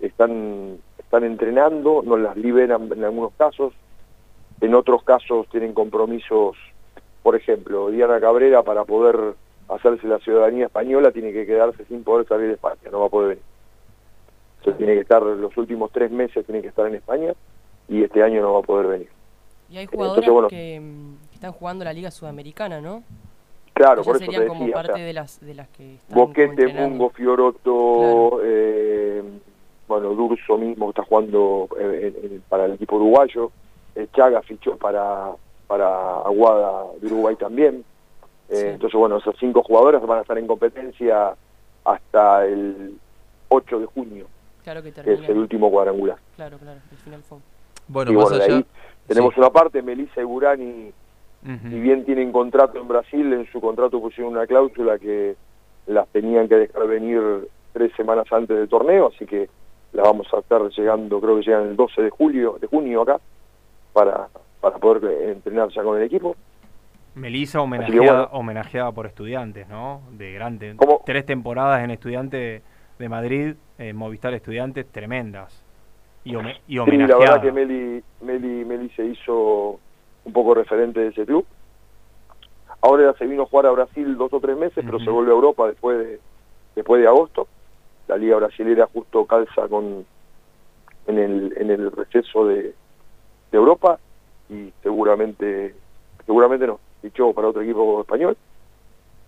están 0.00 0.78
están 1.10 1.24
entrenando, 1.24 2.02
nos 2.04 2.20
las 2.20 2.36
liberan 2.36 2.88
en 2.92 3.02
algunos 3.02 3.32
casos, 3.32 3.72
en 4.60 4.76
otros 4.76 5.02
casos 5.02 5.48
tienen 5.50 5.74
compromisos, 5.74 6.56
por 7.24 7.34
ejemplo, 7.34 7.90
Diana 7.90 8.20
Cabrera 8.20 8.62
para 8.62 8.84
poder 8.84 9.34
hacerse 9.68 10.06
la 10.06 10.20
ciudadanía 10.20 10.66
española, 10.66 11.10
tiene 11.10 11.32
que 11.32 11.46
quedarse 11.46 11.84
sin 11.86 12.04
poder 12.04 12.28
salir 12.28 12.46
de 12.46 12.52
España, 12.54 12.76
no 12.92 13.00
va 13.00 13.06
a 13.06 13.08
poder 13.08 13.30
venir. 13.30 13.42
Entonces 14.58 14.78
tiene 14.78 14.94
que 14.94 15.00
estar, 15.00 15.20
los 15.20 15.56
últimos 15.56 15.90
tres 15.90 16.12
meses 16.12 16.46
tiene 16.46 16.62
que 16.62 16.68
estar 16.68 16.86
en 16.86 16.94
España 16.94 17.32
y 17.88 18.04
este 18.04 18.22
año 18.22 18.40
no 18.40 18.52
va 18.52 18.60
a 18.60 18.62
poder 18.62 18.86
venir. 18.86 19.08
Y 19.68 19.78
hay 19.78 19.84
Entonces, 19.86 19.98
jugadores 19.98 20.30
bueno. 20.30 20.48
que, 20.48 20.80
que 21.30 21.34
están 21.34 21.50
jugando 21.50 21.84
la 21.84 21.92
Liga 21.92 22.12
Sudamericana, 22.12 22.80
¿no? 22.80 23.02
Claro, 23.74 24.04
por 24.04 24.14
eso 24.14 24.26
te 24.26 24.26
serían 24.26 24.46
como 24.46 24.60
decía, 24.60 24.76
o 24.76 24.78
parte 24.78 24.94
sea, 24.94 25.04
de 25.04 25.12
las 25.12 25.40
de 25.40 25.54
las 25.54 25.68
que 25.70 25.94
están 25.96 26.14
como 26.14 26.26
Boquete. 26.28 26.68
Mungo, 26.68 27.10
Fioroto, 27.10 28.40
eh, 28.44 29.22
bueno, 29.90 30.10
Durso 30.14 30.56
mismo 30.56 30.90
está 30.90 31.02
jugando 31.02 31.68
eh, 31.78 32.12
en- 32.16 32.32
en- 32.32 32.40
para 32.48 32.66
el 32.66 32.72
equipo 32.74 32.94
uruguayo, 32.96 33.50
eh, 33.96 34.06
Chaga 34.14 34.40
fichó 34.42 34.76
para, 34.76 35.32
para 35.66 36.18
Aguada 36.20 36.84
de 37.00 37.06
Uruguay 37.08 37.34
también. 37.36 37.84
Eh, 38.48 38.56
Sí. 38.56 38.66
Entonces, 38.66 38.98
bueno, 38.98 39.18
esos 39.18 39.34
cinco 39.40 39.62
jugadores 39.64 40.00
van 40.02 40.18
a 40.18 40.22
estar 40.22 40.38
en 40.38 40.46
competencia 40.46 41.34
hasta 41.84 42.46
el 42.46 42.94
8 43.48 43.80
de 43.80 43.86
junio, 43.86 44.26
Claro 44.64 44.80
que 44.82 44.90
que 44.90 45.02
termina. 45.02 45.22
es 45.24 45.28
el 45.28 45.38
último 45.38 45.70
cuadrangular. 45.70 46.18
Claro, 46.36 46.56
claro, 46.58 46.78
el 46.90 46.96
final 46.98 47.22
fue. 47.22 47.38
Bueno, 47.88 48.12
y 48.12 48.14
bueno, 48.14 48.36
allá. 48.36 48.56
ahí 48.56 48.64
tenemos 49.08 49.34
sí. 49.34 49.40
una 49.40 49.50
parte, 49.50 49.82
Melissa 49.82 50.20
y 50.20 50.24
Burani 50.24 50.92
Ujú. 51.44 51.68
si 51.68 51.80
bien 51.80 52.04
tienen 52.04 52.30
contrato 52.32 52.78
en 52.78 52.86
Brasil, 52.86 53.32
en 53.32 53.50
su 53.50 53.60
contrato 53.60 54.00
pusieron 54.00 54.32
una 54.34 54.46
cláusula 54.46 54.98
que 54.98 55.34
las 55.86 56.06
tenían 56.08 56.48
que 56.48 56.54
dejar 56.56 56.86
venir 56.86 57.20
tres 57.72 57.92
semanas 57.96 58.26
antes 58.32 58.56
del 58.56 58.68
torneo, 58.68 59.10
así 59.14 59.26
que 59.26 59.48
las 59.92 60.06
vamos 60.06 60.26
a 60.32 60.38
estar 60.38 60.62
llegando, 60.70 61.20
creo 61.20 61.36
que 61.36 61.42
llegan 61.42 61.68
el 61.68 61.76
12 61.76 62.02
de 62.02 62.10
julio, 62.10 62.56
de 62.60 62.66
junio 62.66 63.02
acá, 63.02 63.18
para, 63.92 64.28
para 64.60 64.78
poder 64.78 65.10
eh, 65.10 65.32
entrenar 65.32 65.68
ya 65.70 65.82
con 65.82 65.96
el 65.98 66.04
equipo. 66.04 66.36
Melissa 67.14 67.60
homenajeada, 67.60 68.26
bueno. 68.26 68.28
homenajeada 68.38 68.92
por 68.92 69.06
estudiantes, 69.06 69.68
¿no? 69.68 70.00
De 70.12 70.32
grande. 70.32 70.74
¿Cómo? 70.76 71.02
Tres 71.04 71.26
temporadas 71.26 71.82
en 71.82 71.90
Estudiante 71.90 72.62
de 72.98 73.08
Madrid, 73.08 73.54
en 73.78 73.96
Movistar 73.96 74.32
Estudiantes, 74.34 74.86
tremendas. 74.92 75.62
Y, 76.22 76.34
home- 76.36 76.60
y 76.68 76.72
Sí, 76.72 76.76
la 76.76 76.82
homenajeada. 76.84 77.18
verdad 77.18 77.42
que 77.42 77.52
Meli, 77.52 78.02
Meli, 78.20 78.64
Meli 78.64 78.88
se 78.90 79.04
hizo 79.06 79.80
un 80.24 80.32
poco 80.32 80.54
referente 80.54 81.00
de 81.00 81.08
ese 81.08 81.24
club. 81.26 81.44
Ahora 82.82 83.12
se 83.18 83.26
vino 83.26 83.42
a 83.42 83.46
jugar 83.46 83.66
a 83.66 83.70
Brasil 83.72 84.16
dos 84.16 84.32
o 84.32 84.40
tres 84.40 84.56
meses, 84.56 84.82
pero 84.84 84.98
se 85.00 85.10
volvió 85.10 85.32
a 85.32 85.36
Europa 85.36 85.66
después 85.66 85.98
de, 85.98 86.20
después 86.76 87.02
de 87.02 87.08
agosto. 87.08 87.48
La 88.10 88.16
liga 88.16 88.38
brasilera 88.38 88.88
justo 88.92 89.24
calza 89.24 89.68
con 89.68 90.04
en 91.06 91.18
el, 91.18 91.54
en 91.56 91.70
el 91.70 91.92
receso 91.92 92.44
de, 92.44 92.62
de 92.62 92.74
Europa 93.52 94.00
y 94.48 94.72
seguramente, 94.82 95.76
seguramente 96.26 96.66
no, 96.66 96.80
fichó 97.00 97.32
para 97.32 97.46
otro 97.46 97.62
equipo 97.62 98.00
español 98.00 98.36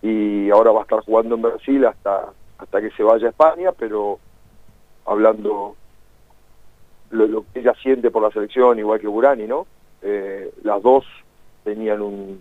y 0.03 0.51
ahora 0.51 0.73
va 0.73 0.81
a 0.81 0.83
estar 0.83 0.99
jugando 1.05 1.37
en 1.37 1.43
Brasil 1.43 1.87
hasta, 1.87 2.33
hasta 2.59 2.81
que 2.81 2.91
se 2.91 3.05
vaya 3.05 3.29
a 3.29 3.31
España, 3.31 3.71
pero 3.71 4.19
hablando 5.07 5.77
lo, 7.11 7.27
lo 7.29 7.45
que 7.53 7.61
ella 7.61 7.75
siente 7.81 8.11
por 8.11 8.25
la 8.25 8.33
selección, 8.33 8.81
igual 8.81 8.99
que 8.99 9.07
Burani, 9.07 9.47
¿no? 9.47 9.69
Eh, 10.03 10.53
las 10.65 10.83
dos 10.83 11.05
tenían 11.63 12.03
un 12.03 12.41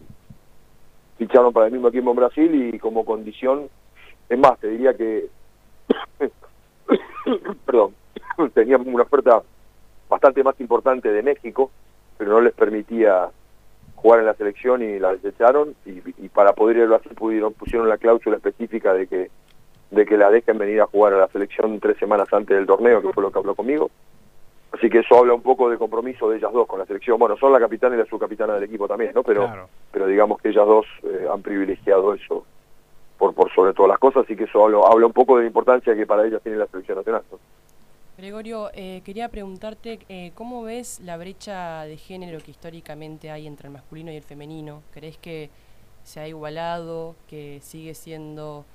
ficharon 1.19 1.53
para 1.53 1.67
el 1.67 1.73
mismo 1.73 1.89
equipo 1.89 2.09
en 2.09 2.15
Brasil 2.15 2.73
y 2.73 2.79
como 2.79 3.05
condición, 3.05 3.69
es 4.27 4.39
más, 4.39 4.57
te 4.57 4.69
diría 4.69 4.95
que 4.95 5.29
perdón, 7.65 7.93
tenían 8.53 8.83
una 8.87 9.03
oferta 9.03 9.41
bastante 10.09 10.43
más 10.43 10.59
importante 10.59 11.11
de 11.11 11.23
México, 11.23 11.71
pero 12.17 12.31
no 12.31 12.41
les 12.41 12.53
permitía 12.53 13.29
jugar 13.95 14.19
en 14.21 14.25
la 14.25 14.33
selección 14.33 14.81
y 14.81 14.99
la 14.99 15.13
desecharon 15.13 15.75
y, 15.85 16.01
y 16.17 16.29
para 16.29 16.53
poder 16.53 16.77
ir 16.77 16.83
a 16.83 16.87
Brasil 16.87 17.11
pudieron 17.15 17.53
pusieron 17.53 17.87
la 17.87 17.97
cláusula 17.97 18.37
específica 18.37 18.93
de 18.93 19.05
que 19.07 19.29
de 19.91 20.05
que 20.05 20.17
la 20.17 20.31
dejen 20.31 20.57
venir 20.57 20.81
a 20.81 20.87
jugar 20.87 21.13
a 21.13 21.17
la 21.19 21.27
selección 21.27 21.79
tres 21.79 21.97
semanas 21.97 22.27
antes 22.31 22.55
del 22.57 22.65
torneo, 22.65 23.01
que 23.01 23.11
fue 23.11 23.21
lo 23.23 23.31
que 23.31 23.39
habló 23.39 23.55
conmigo. 23.55 23.91
Así 24.71 24.89
que 24.89 24.99
eso 24.99 25.17
habla 25.17 25.33
un 25.33 25.41
poco 25.41 25.69
de 25.69 25.77
compromiso 25.77 26.29
de 26.29 26.37
ellas 26.37 26.53
dos 26.53 26.65
con 26.65 26.79
la 26.79 26.85
selección. 26.85 27.19
Bueno, 27.19 27.35
son 27.35 27.51
la 27.51 27.59
capitana 27.59 27.95
y 27.95 27.99
la 27.99 28.05
subcapitana 28.05 28.53
del 28.53 28.63
equipo 28.63 28.87
también, 28.87 29.11
¿no? 29.13 29.21
Pero, 29.21 29.47
Claro. 29.47 29.67
pero 29.91 30.07
digamos 30.07 30.41
que 30.41 30.47
ellas 30.49 30.65
dos 30.65 30.85
eh, 31.03 31.27
han 31.31 31.41
privilegiado 31.41 32.13
eso 32.13 32.45
por, 33.29 33.53
sobre 33.53 33.73
todas 33.73 33.89
las 33.89 33.99
cosas, 33.99 34.23
así 34.25 34.35
que 34.35 34.45
eso 34.45 34.63
habla, 34.63 34.79
habla 34.91 35.05
un 35.05 35.13
poco 35.13 35.37
de 35.37 35.43
la 35.43 35.47
importancia 35.47 35.95
que 35.95 36.05
para 36.05 36.25
ellas 36.25 36.41
tiene 36.41 36.57
la 36.57 36.67
selección 36.67 36.97
nacional. 36.97 37.23
Gregorio, 38.17 38.69
eh, 38.73 39.01
quería 39.03 39.29
preguntarte 39.29 39.99
eh, 40.09 40.31
cómo 40.35 40.63
ves 40.63 40.99
la 40.99 41.17
brecha 41.17 41.83
de 41.83 41.97
género 41.97 42.39
que 42.39 42.51
históricamente 42.51 43.31
hay 43.31 43.47
entre 43.47 43.67
el 43.67 43.73
masculino 43.73 44.11
y 44.11 44.15
el 44.15 44.23
femenino. 44.23 44.83
¿Crees 44.91 45.17
que 45.17 45.49
se 46.03 46.19
ha 46.19 46.27
igualado, 46.27 47.15
que 47.27 47.59
sigue 47.61 47.93
siendo 47.93 48.65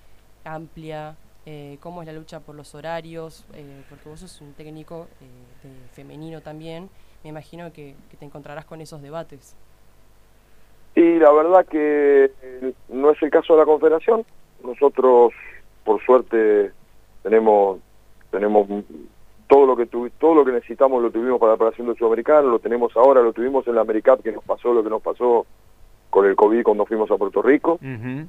amplia? 0.45 1.17
Eh, 1.45 1.79
¿Cómo 1.81 2.03
es 2.03 2.07
la 2.07 2.13
lucha 2.13 2.41
por 2.41 2.57
los 2.57 2.75
horarios? 2.75 3.45
Eh, 3.55 3.85
porque 3.89 4.09
vos 4.09 4.19
sos 4.19 4.41
un 4.41 4.53
técnico 4.55 5.07
eh, 5.21 5.69
de 5.69 5.89
femenino 5.91 6.41
también. 6.41 6.91
Me 7.23 7.31
imagino 7.31 7.73
que 7.73 7.95
te 8.19 8.25
encontrarás 8.25 8.65
con 8.65 8.81
esos 8.81 9.01
debates. 9.01 9.55
Y 10.97 11.19
la 11.19 11.31
verdad 11.31 11.65
que 11.67 12.31
no 12.89 13.11
es 13.11 13.23
el 13.23 13.31
caso 13.31 13.53
de 13.53 13.61
la 13.61 13.67
Confederación. 13.67 14.25
Nosotros, 14.65 15.33
por 15.85 16.03
suerte, 16.05 16.73
tenemos 17.23 17.79
tenemos 18.31 18.67
todo 19.47 19.67
lo 19.67 19.77
que 19.77 19.89
tuvi- 19.89 20.11
todo 20.19 20.35
lo 20.35 20.45
que 20.45 20.51
necesitamos 20.53 21.01
lo 21.03 21.11
tuvimos 21.11 21.39
para 21.39 21.51
la 21.53 21.55
operación 21.57 21.87
del 21.87 21.97
sudamericano, 21.97 22.49
lo 22.49 22.59
tenemos 22.59 22.97
ahora, 22.97 23.23
lo 23.23 23.33
tuvimos 23.33 23.67
en 23.69 23.77
la 23.77 23.83
AmeriCup 23.83 24.23
que 24.23 24.33
nos 24.33 24.43
pasó 24.43 24.75
lo 24.75 24.83
que 24.83 24.91
nos 24.91 25.01
pasó 25.03 25.47
con 26.11 26.25
el 26.27 26.35
COVID 26.35 26.63
cuando 26.65 26.87
fuimos 26.87 27.11
a 27.11 27.17
Puerto 27.17 27.43
Rico. 27.43 27.79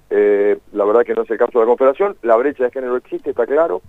Eh, 0.10 0.58
la 0.74 0.86
verdad 0.86 1.04
que 1.04 1.14
no 1.16 1.24
es 1.24 1.30
el 1.32 1.38
caso 1.38 1.54
de 1.60 1.66
la 1.66 1.70
Confederación. 1.70 2.18
La 2.22 2.36
brecha 2.36 2.66
de 2.66 2.72
género 2.72 2.98
existe, 2.98 3.30
está 3.32 3.48
claro. 3.48 3.82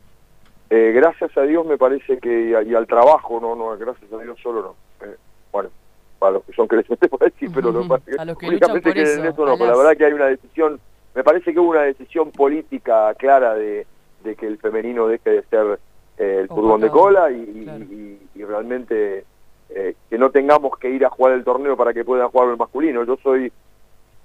Eh, 0.70 0.92
gracias 0.94 1.36
a 1.36 1.42
Dios 1.42 1.66
me 1.66 1.78
parece 1.78 2.18
que, 2.18 2.50
y 2.66 2.74
al 2.74 2.86
trabajo, 2.86 3.40
no, 3.40 3.54
no, 3.56 3.76
gracias 3.76 4.12
a 4.12 4.18
Dios 4.18 4.38
solo 4.42 4.62
no. 4.62 5.06
Eh, 5.06 5.16
bueno, 5.52 5.70
para 6.18 6.32
los 6.32 6.44
que 6.44 6.52
son 6.52 6.66
creyentes 6.66 7.08
por 7.10 7.20
decir, 7.20 7.50
pero 7.54 7.70
lo 7.70 7.82
que 7.82 8.12
que 8.12 8.20
A 8.20 8.24
los 8.24 8.38
que 8.38 8.50
luchan 8.50 8.70
por 8.70 8.80
creen 8.82 9.06
eso, 9.06 9.20
en 9.20 9.26
eso 9.26 9.46
no, 9.46 9.52
pero 9.54 9.64
la 9.64 9.66
las- 9.70 9.78
verdad 9.78 9.96
que 9.96 10.04
hay 10.04 10.12
una 10.12 10.26
decisión, 10.26 10.80
me 11.14 11.24
parece 11.24 11.52
que 11.52 11.60
hubo 11.60 11.70
una 11.70 11.82
decisión 11.82 12.30
política 12.32 13.14
clara 13.14 13.54
de, 13.54 13.86
de 14.24 14.34
que 14.36 14.46
el 14.46 14.58
femenino 14.58 15.06
deje 15.06 15.30
de 15.30 15.42
ser 15.44 15.78
eh, 16.18 16.38
el 16.42 16.48
fútbol 16.48 16.80
de 16.80 16.90
cola 16.90 17.30
y, 17.30 17.40
y- 17.42 17.64
claro. 17.64 17.84
y- 17.84 18.18
y 18.34 18.44
realmente 18.44 19.24
eh, 19.70 19.94
que 20.08 20.18
no 20.18 20.30
tengamos 20.30 20.76
que 20.78 20.90
ir 20.90 21.04
a 21.04 21.10
jugar 21.10 21.34
el 21.34 21.44
torneo 21.44 21.76
para 21.76 21.92
que 21.92 22.04
puedan 22.04 22.28
jugar 22.30 22.48
el 22.50 22.56
masculino. 22.56 23.04
Yo 23.04 23.16
soy, 23.22 23.48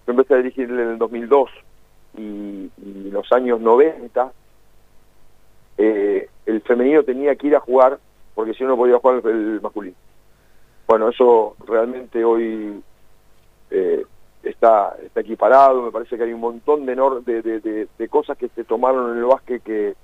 yo 0.07 0.11
empecé 0.11 0.33
a 0.33 0.37
dirigir 0.37 0.69
en 0.69 0.79
el 0.79 0.97
2002 0.97 1.49
y, 2.17 2.21
y 2.21 2.71
en 3.07 3.11
los 3.13 3.31
años 3.31 3.59
90 3.59 4.31
eh, 5.77 6.27
el 6.45 6.61
femenino 6.61 7.03
tenía 7.03 7.35
que 7.35 7.47
ir 7.47 7.55
a 7.55 7.59
jugar 7.59 7.99
porque 8.35 8.53
si 8.53 8.63
no 8.63 8.69
no 8.69 8.77
podía 8.77 8.97
jugar 8.97 9.21
el, 9.25 9.29
el 9.31 9.61
masculino. 9.61 9.95
Bueno, 10.87 11.09
eso 11.09 11.55
realmente 11.65 12.23
hoy 12.23 12.81
eh, 13.71 14.05
está, 14.43 14.95
está 15.03 15.21
equiparado, 15.21 15.81
me 15.81 15.91
parece 15.91 16.17
que 16.17 16.23
hay 16.23 16.33
un 16.33 16.41
montón 16.41 16.85
de, 16.85 16.95
nor- 16.95 17.23
de, 17.23 17.41
de, 17.41 17.59
de- 17.59 17.87
de 17.97 18.09
cosas 18.09 18.37
que 18.37 18.49
se 18.49 18.63
tomaron 18.63 19.11
en 19.11 19.17
el 19.19 19.25
básquet 19.25 19.63
que, 19.63 19.95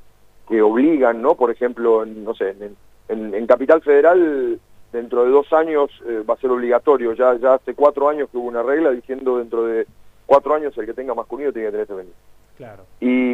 que 0.48 0.62
obligan, 0.62 1.22
¿no? 1.22 1.36
Por 1.36 1.52
ejemplo, 1.52 2.04
en, 2.04 2.24
no 2.24 2.34
sé, 2.34 2.52
en, 2.52 2.76
en- 3.10 3.34
en 3.36 3.48
Capital 3.48 3.82
Federal 3.82 4.60
dentro 4.92 5.24
de 5.26 5.30
dos 5.32 5.52
años 5.54 5.92
eh, 6.08 6.24
va 6.28 6.34
a 6.34 6.38
ser 6.38 6.50
obligatorio, 6.50 7.14
ya, 7.14 7.36
ya 7.36 7.56
hace 7.56 7.76
cuatro 7.76 8.10
años 8.10 8.30
que 8.32 8.38
hubo 8.38 8.48
una 8.48 8.64
regla 8.64 8.90
diciendo 8.92 9.38
dentro 9.38 9.66
de 9.66 9.86
cuatro 10.26 10.56
años 10.56 10.76
el 10.78 10.86
que 10.86 10.94
tenga 10.94 11.14
masculino 11.14 11.52
tiene 11.52 11.68
que 11.68 11.72
tener 11.74 11.88
femenino. 11.88 12.16
Claro. 12.58 12.84
Y, 13.00 13.34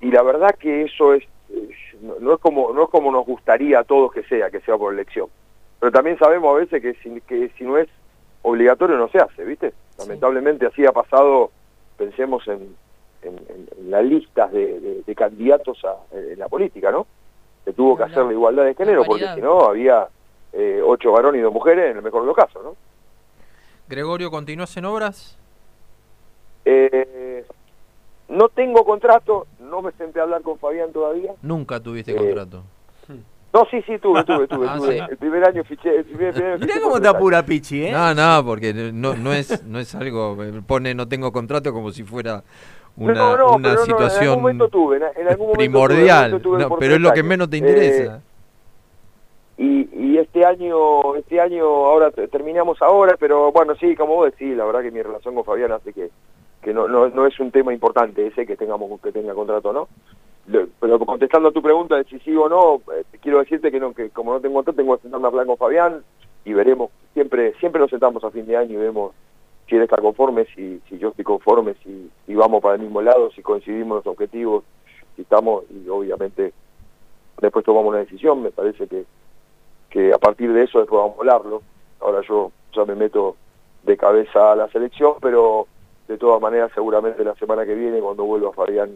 y 0.00 0.10
la 0.10 0.22
verdad 0.22 0.54
que 0.58 0.82
eso 0.82 1.14
es, 1.14 1.22
es- 1.48 2.02
no, 2.02 2.14
no 2.20 2.34
es 2.34 2.40
como 2.40 2.72
no 2.72 2.82
es 2.84 2.88
como 2.90 3.12
nos 3.12 3.24
gustaría 3.24 3.78
a 3.78 3.84
todos 3.84 4.12
que 4.12 4.24
sea, 4.24 4.50
que 4.50 4.60
sea 4.60 4.76
por 4.76 4.92
elección. 4.92 5.28
Pero 5.82 5.90
también 5.90 6.16
sabemos 6.16 6.54
a 6.54 6.58
veces 6.60 6.80
que 6.80 6.94
si, 7.02 7.20
que 7.22 7.48
si 7.58 7.64
no 7.64 7.76
es 7.76 7.88
obligatorio 8.42 8.96
no 8.96 9.08
se 9.08 9.18
hace, 9.18 9.44
¿viste? 9.44 9.72
Lamentablemente 9.98 10.64
así 10.64 10.86
ha 10.86 10.92
pasado, 10.92 11.50
pensemos 11.98 12.46
en, 12.46 12.76
en, 13.22 13.90
las 13.90 14.04
listas 14.04 14.52
de, 14.52 14.78
de- 14.78 15.02
de 15.02 15.14
candidatos 15.16 15.84
a, 15.84 15.96
en 16.16 16.38
la 16.38 16.48
política, 16.48 16.92
¿no? 16.92 17.08
Se 17.64 17.72
tuvo 17.72 17.96
que 17.96 18.04
hacer 18.04 18.24
la 18.24 18.32
igualdad 18.32 18.62
de 18.64 18.76
género 18.76 19.02
porque 19.04 19.24
si 19.34 19.40
no 19.40 19.64
había 19.64 20.06
eh, 20.52 20.80
ocho 20.84 21.10
varones 21.10 21.40
y 21.40 21.42
dos 21.42 21.52
mujeres 21.52 21.90
en 21.90 21.96
el 21.96 22.02
mejor 22.04 22.20
de 22.22 22.26
los 22.28 22.36
casos, 22.36 22.62
¿no? 22.62 22.76
Gregorio, 23.88 24.30
¿continúas 24.30 24.76
en 24.76 24.84
obras? 24.84 25.36
Eh, 26.64 27.44
no 28.28 28.48
tengo 28.50 28.84
contrato, 28.84 29.48
no 29.58 29.82
me 29.82 29.90
senté 29.92 30.20
a 30.20 30.22
hablar 30.22 30.42
con 30.42 30.60
Fabián 30.60 30.92
todavía. 30.92 31.32
Nunca 31.42 31.80
tuviste 31.80 32.12
Eh, 32.12 32.16
contrato. 32.16 32.62
No, 33.52 33.66
sí, 33.70 33.82
sí, 33.82 33.98
tuve, 33.98 34.24
tuve, 34.24 34.46
tuve. 34.48 34.66
Ah, 34.68 34.76
tuve. 34.78 34.92
sí. 34.98 35.04
El 35.10 35.16
primer 35.18 35.44
año 35.46 35.64
fiché. 35.64 35.96
El 35.96 36.04
primer, 36.04 36.32
primer 36.34 36.58
Mirá 36.58 36.66
fiché 36.74 36.80
cómo 36.82 37.00
te 37.00 37.08
apura 37.08 37.44
Pichi, 37.44 37.84
¿eh? 37.86 37.92
No, 37.92 38.14
no, 38.14 38.44
porque 38.46 38.72
no, 38.74 39.14
no 39.14 39.32
es 39.32 39.62
no 39.64 39.78
es 39.78 39.94
algo, 39.94 40.42
eh, 40.42 40.62
pone 40.66 40.94
no 40.94 41.06
tengo 41.08 41.30
contrato 41.32 41.72
como 41.72 41.90
si 41.90 42.02
fuera 42.04 42.42
una, 42.96 43.14
no, 43.14 43.36
no, 43.36 43.56
una 43.56 43.56
pero 43.56 43.60
no, 43.62 43.62
en 43.62 43.66
algún 43.66 43.84
situación 43.86 44.34
momento 44.40 44.68
tuve, 44.68 44.96
en, 44.96 45.02
algún 45.02 45.16
momento 45.16 45.18
tuve, 45.18 45.24
en 45.24 45.28
algún 45.28 45.56
primordial, 45.56 46.30
momento 46.32 46.48
tuve 46.68 46.76
pero 46.78 46.94
es 46.94 47.00
lo 47.00 47.12
que 47.12 47.22
menos 47.22 47.48
te 47.50 47.56
Eh, 47.56 47.58
interesa. 47.60 48.22
y, 49.58 49.88
y 49.94 50.18
este 50.18 50.44
año, 50.44 51.14
este 51.16 51.40
año 51.40 51.64
ahora 51.64 52.10
te- 52.10 52.28
terminamos 52.28 52.80
ahora, 52.82 53.16
pero 53.18 53.52
bueno, 53.52 53.74
sí, 53.76 53.94
como 53.96 54.14
vos 54.16 54.30
decís, 54.30 54.56
la 54.56 54.64
verdad 54.64 54.82
que 54.82 54.90
mi 54.90 55.02
relación 55.02 55.34
con 55.34 55.44
Fabián 55.44 55.72
hace 55.72 55.92
que, 55.92 56.10
que 56.62 56.72
no, 56.74 56.88
no, 56.88 57.08
no 57.08 57.26
es 57.26 57.38
un 57.40 57.50
tema 57.50 57.72
importante 57.72 58.26
ese 58.26 58.46
que 58.46 58.56
tengamos 58.56 59.00
que 59.00 59.12
tenga 59.12 59.34
contrato 59.34 59.72
no 59.72 59.88
pero 60.80 60.98
contestando 60.98 61.48
a 61.48 61.52
tu 61.52 61.62
pregunta 61.62 61.96
de 61.96 62.04
si 62.04 62.18
sí 62.20 62.36
o 62.36 62.48
no 62.48 62.82
eh, 62.94 63.04
quiero 63.20 63.40
decirte 63.40 63.70
que 63.70 63.80
no 63.80 63.92
que 63.92 64.10
como 64.10 64.32
no 64.32 64.40
tengo 64.40 64.54
contrato 64.54 64.76
tengo 64.76 64.96
que 64.96 65.02
sentarme 65.02 65.26
a 65.26 65.28
hablar 65.28 65.46
con 65.46 65.56
Fabián 65.56 66.02
y 66.44 66.52
veremos 66.52 66.90
siempre 67.14 67.54
siempre 67.60 67.80
nos 67.80 67.90
sentamos 67.90 68.22
a 68.24 68.30
fin 68.30 68.46
de 68.46 68.56
año 68.56 68.72
y 68.72 68.82
vemos 68.82 69.12
si 69.68 69.76
él 69.76 69.82
está 69.82 69.96
conforme 69.98 70.44
si, 70.54 70.80
si 70.88 70.98
yo 70.98 71.08
estoy 71.08 71.24
conforme 71.24 71.74
si, 71.82 72.10
si 72.26 72.34
vamos 72.34 72.62
para 72.62 72.74
el 72.76 72.82
mismo 72.82 73.02
lado 73.02 73.30
si 73.32 73.42
coincidimos 73.42 73.98
los 73.98 74.06
objetivos 74.06 74.64
si 75.16 75.22
estamos 75.22 75.64
y 75.70 75.88
obviamente 75.88 76.52
después 77.40 77.64
tomamos 77.64 77.90
una 77.90 77.98
decisión 77.98 78.42
me 78.42 78.50
parece 78.50 78.86
que 78.86 79.04
que 79.92 80.12
a 80.12 80.18
partir 80.18 80.52
de 80.52 80.64
eso 80.64 80.78
después 80.78 80.98
vamos 80.98 81.16
a 81.18 81.20
hablarlo. 81.20 81.62
Ahora 82.00 82.22
yo 82.26 82.50
ya 82.74 82.84
me 82.86 82.94
meto 82.94 83.36
de 83.82 83.96
cabeza 83.96 84.52
a 84.52 84.56
la 84.56 84.68
selección 84.68 85.14
pero 85.20 85.66
de 86.08 86.16
todas 86.16 86.40
maneras 86.40 86.70
seguramente 86.74 87.22
la 87.22 87.34
semana 87.34 87.66
que 87.66 87.74
viene 87.74 88.00
cuando 88.00 88.24
vuelva 88.24 88.52
Fabián 88.52 88.90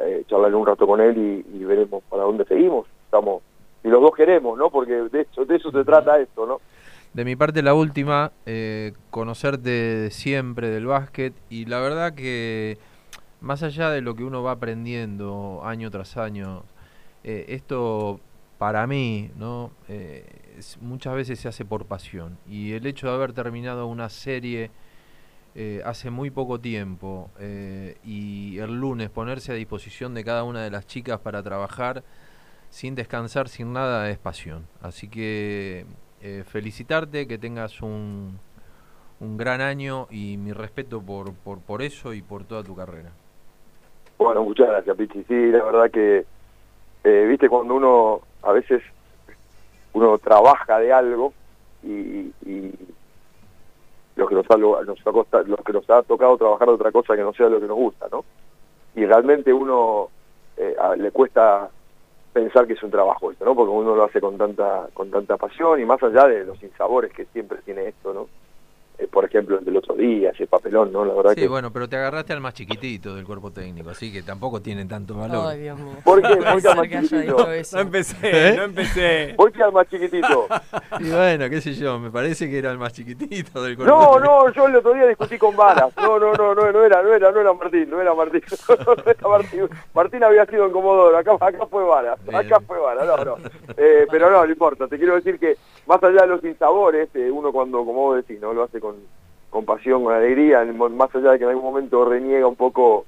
eh, 0.00 0.24
charlaré 0.28 0.54
un 0.54 0.66
rato 0.66 0.86
con 0.86 1.00
él 1.00 1.44
y, 1.52 1.64
veremos 1.64 2.02
para 2.08 2.22
dónde 2.22 2.44
seguimos. 2.44 2.86
Estamos 3.04 3.42
y 3.86 3.88
los 3.88 4.00
dos 4.02 4.16
queremos 4.16 4.58
no 4.58 4.68
porque 4.68 4.94
de 4.94 5.20
eso 5.20 5.44
de 5.44 5.56
eso 5.56 5.70
se 5.70 5.84
trata 5.84 6.18
esto 6.18 6.44
no 6.44 6.60
de 7.14 7.24
mi 7.24 7.36
parte 7.36 7.62
la 7.62 7.72
última 7.72 8.32
eh, 8.44 8.92
conocerte 9.10 10.10
siempre 10.10 10.68
del 10.70 10.86
básquet 10.86 11.32
y 11.48 11.66
la 11.66 11.78
verdad 11.78 12.12
que 12.12 12.78
más 13.40 13.62
allá 13.62 13.90
de 13.90 14.00
lo 14.00 14.16
que 14.16 14.24
uno 14.24 14.42
va 14.42 14.52
aprendiendo 14.52 15.60
año 15.64 15.88
tras 15.92 16.16
año 16.16 16.64
eh, 17.22 17.44
esto 17.48 18.18
para 18.58 18.88
mí 18.88 19.30
no 19.36 19.70
eh, 19.88 20.24
muchas 20.80 21.14
veces 21.14 21.38
se 21.38 21.46
hace 21.46 21.64
por 21.64 21.86
pasión 21.86 22.38
y 22.48 22.72
el 22.72 22.86
hecho 22.86 23.06
de 23.06 23.14
haber 23.14 23.34
terminado 23.34 23.86
una 23.86 24.08
serie 24.08 24.72
eh, 25.58 25.80
hace 25.86 26.10
muy 26.10 26.30
poco 26.30 26.60
tiempo 26.60 27.30
eh, 27.40 27.96
y 28.04 28.58
el 28.58 28.78
lunes 28.78 29.08
ponerse 29.08 29.52
a 29.52 29.54
disposición 29.54 30.12
de 30.12 30.22
cada 30.22 30.44
una 30.44 30.62
de 30.62 30.70
las 30.70 30.86
chicas 30.86 31.18
para 31.20 31.42
trabajar 31.42 32.02
sin 32.68 32.94
descansar, 32.94 33.48
sin 33.48 33.72
nada, 33.72 34.10
es 34.10 34.18
pasión. 34.18 34.66
Así 34.82 35.08
que 35.08 35.86
eh, 36.20 36.44
felicitarte, 36.46 37.26
que 37.26 37.38
tengas 37.38 37.80
un, 37.80 38.38
un 39.18 39.36
gran 39.38 39.62
año 39.62 40.08
y 40.10 40.36
mi 40.36 40.52
respeto 40.52 41.00
por, 41.00 41.32
por, 41.32 41.60
por 41.60 41.80
eso 41.80 42.12
y 42.12 42.20
por 42.20 42.44
toda 42.44 42.62
tu 42.62 42.76
carrera. 42.76 43.12
Bueno, 44.18 44.44
muchas 44.44 44.68
gracias, 44.68 44.94
Pichi. 44.94 45.24
Sí, 45.24 45.46
la 45.52 45.64
verdad 45.64 45.90
que, 45.90 46.26
viste, 47.28 47.48
cuando 47.48 47.76
uno 47.76 48.20
a 48.42 48.52
veces 48.52 48.82
uno 49.94 50.18
trabaja 50.18 50.78
de 50.80 50.92
algo 50.92 51.32
y, 51.82 52.30
y 52.44 52.74
lo 54.16 54.26
que 54.26 54.34
nos 54.34 54.50
ha, 54.50 54.56
nos 54.56 55.06
ha 55.06 55.42
lo 55.44 55.56
que 55.58 55.72
nos 55.72 55.88
ha 55.90 56.02
tocado 56.02 56.36
trabajar 56.36 56.68
de 56.68 56.74
otra 56.74 56.92
cosa 56.92 57.14
que 57.14 57.22
no 57.22 57.32
sea 57.32 57.48
lo 57.48 57.60
que 57.60 57.66
nos 57.66 57.76
gusta, 57.76 58.08
¿no? 58.10 58.24
Y 58.94 59.04
realmente 59.04 59.52
uno 59.52 60.08
eh, 60.56 60.74
le 60.96 61.10
cuesta 61.10 61.68
pensar 62.32 62.66
que 62.66 62.72
es 62.72 62.82
un 62.82 62.90
trabajo 62.90 63.30
esto, 63.30 63.44
¿no? 63.44 63.54
Porque 63.54 63.70
uno 63.70 63.94
lo 63.94 64.04
hace 64.04 64.20
con 64.20 64.36
tanta 64.38 64.88
con 64.94 65.10
tanta 65.10 65.36
pasión 65.36 65.80
y 65.80 65.84
más 65.84 66.02
allá 66.02 66.26
de 66.26 66.44
los 66.44 66.62
insabores 66.62 67.12
que 67.12 67.26
siempre 67.26 67.58
tiene 67.64 67.88
esto, 67.88 68.12
¿no? 68.12 68.28
Eh, 68.98 69.06
por 69.08 69.26
ejemplo, 69.26 69.58
el 69.58 69.64
del 69.64 69.76
otro 69.76 69.94
día, 69.94 70.30
ese 70.30 70.46
papelón, 70.46 70.90
¿no? 70.90 71.04
La 71.04 71.12
verdad 71.12 71.34
sí, 71.34 71.46
bueno, 71.46 71.70
pero 71.70 71.86
te 71.86 71.96
agarraste 71.96 72.32
al 72.32 72.40
más 72.40 72.54
chiquitito 72.54 73.14
del 73.14 73.26
cuerpo 73.26 73.50
técnico, 73.50 73.90
así 73.90 74.10
que 74.10 74.22
tampoco 74.22 74.62
tiene 74.62 74.86
tanto 74.86 75.14
valor. 75.14 75.48
Ay, 75.50 75.60
Dios 75.60 75.78
mío. 75.78 75.96
¿Por 76.02 76.22
qué? 76.22 76.36
¿Por 76.36 76.62
qué 76.62 76.68
al 76.68 76.76
más 76.76 76.88
chiquitito? 76.88 77.46
No 77.72 77.80
empecé, 77.80 78.48
¿Eh? 78.48 78.56
no 78.56 78.62
empecé. 78.62 79.34
¿Por 79.36 79.52
qué 79.52 79.62
al 79.62 79.72
más 79.72 79.86
chiquitito? 79.88 80.46
Y 81.00 81.10
bueno, 81.10 81.50
qué 81.50 81.60
sé 81.60 81.74
yo, 81.74 81.98
me 81.98 82.10
parece 82.10 82.48
que 82.48 82.58
era 82.58 82.70
el 82.70 82.78
más 82.78 82.92
chiquitito 82.94 83.62
del 83.62 83.76
cuerpo 83.76 83.94
No, 83.94 84.18
no, 84.18 84.50
yo 84.50 84.66
el 84.66 84.76
otro 84.76 84.94
día 84.94 85.06
discutí 85.06 85.36
con 85.36 85.54
Varas. 85.54 85.94
No, 85.96 86.18
no, 86.18 86.32
no, 86.32 86.54
no, 86.54 86.72
no 86.72 86.84
era, 86.84 87.02
no 87.02 87.12
era, 87.12 87.30
no 87.30 87.40
era 87.40 87.52
Martín, 87.52 87.90
no 87.90 88.00
era 88.00 88.14
Martín. 88.14 88.40
No, 88.86 88.92
era 89.04 89.28
Martín. 89.28 89.68
Martín 89.94 90.24
había 90.24 90.46
sido 90.46 90.66
en 90.66 90.72
Comodoro, 90.72 91.16
acá, 91.18 91.32
acá 91.38 91.66
fue 91.66 91.84
Varas, 91.84 92.18
acá 92.32 92.60
fue 92.60 92.78
Varas, 92.78 93.06
no, 93.06 93.24
no. 93.24 93.36
Eh, 93.76 94.06
pero 94.10 94.30
no, 94.30 94.44
no 94.44 94.50
importa, 94.50 94.88
te 94.88 94.96
quiero 94.96 95.16
decir 95.16 95.38
que 95.38 95.56
más 95.86 96.02
allá 96.02 96.22
de 96.22 96.28
los 96.28 96.44
insabores, 96.44 97.08
eh, 97.14 97.30
uno 97.30 97.52
cuando, 97.52 97.78
como 97.78 98.06
vos 98.06 98.16
decís, 98.16 98.40
¿no? 98.40 98.52
Lo 98.52 98.64
hace 98.64 98.80
con 98.80 98.96
con 99.56 99.64
pasión, 99.64 100.04
con 100.04 100.14
alegría, 100.14 100.62
más 100.64 101.14
allá 101.14 101.32
de 101.32 101.38
que 101.38 101.44
en 101.44 101.50
algún 101.50 101.64
momento 101.64 102.04
reniega 102.04 102.46
un 102.46 102.56
poco, 102.56 103.06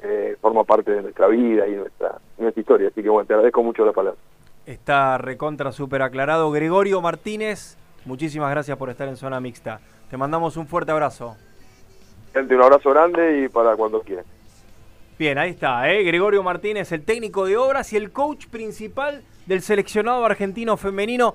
eh, 0.00 0.36
forma 0.40 0.62
parte 0.62 0.92
de 0.92 1.02
nuestra 1.02 1.26
vida 1.26 1.66
y 1.66 1.72
nuestra, 1.72 2.18
nuestra 2.38 2.60
historia. 2.60 2.88
Así 2.88 3.02
que 3.02 3.08
bueno, 3.08 3.26
te 3.26 3.34
agradezco 3.34 3.64
mucho 3.64 3.84
la 3.84 3.90
palabra. 3.90 4.20
Está 4.64 5.18
recontra 5.18 5.72
súper 5.72 6.02
aclarado. 6.02 6.52
Gregorio 6.52 7.00
Martínez, 7.00 7.76
muchísimas 8.04 8.48
gracias 8.50 8.76
por 8.76 8.90
estar 8.90 9.08
en 9.08 9.16
Zona 9.16 9.40
Mixta. 9.40 9.80
Te 10.08 10.16
mandamos 10.16 10.56
un 10.56 10.68
fuerte 10.68 10.92
abrazo. 10.92 11.36
Gente, 12.32 12.54
un 12.54 12.62
abrazo 12.62 12.90
grande 12.90 13.42
y 13.42 13.48
para 13.48 13.74
cuando 13.74 14.00
quieras. 14.00 14.26
Bien, 15.18 15.36
ahí 15.36 15.50
está, 15.50 15.90
¿eh? 15.90 16.04
Gregorio 16.04 16.44
Martínez, 16.44 16.92
el 16.92 17.04
técnico 17.04 17.46
de 17.46 17.56
obras 17.56 17.92
y 17.92 17.96
el 17.96 18.12
coach 18.12 18.46
principal 18.46 19.24
del 19.46 19.62
seleccionado 19.62 20.24
argentino 20.24 20.76
femenino. 20.76 21.34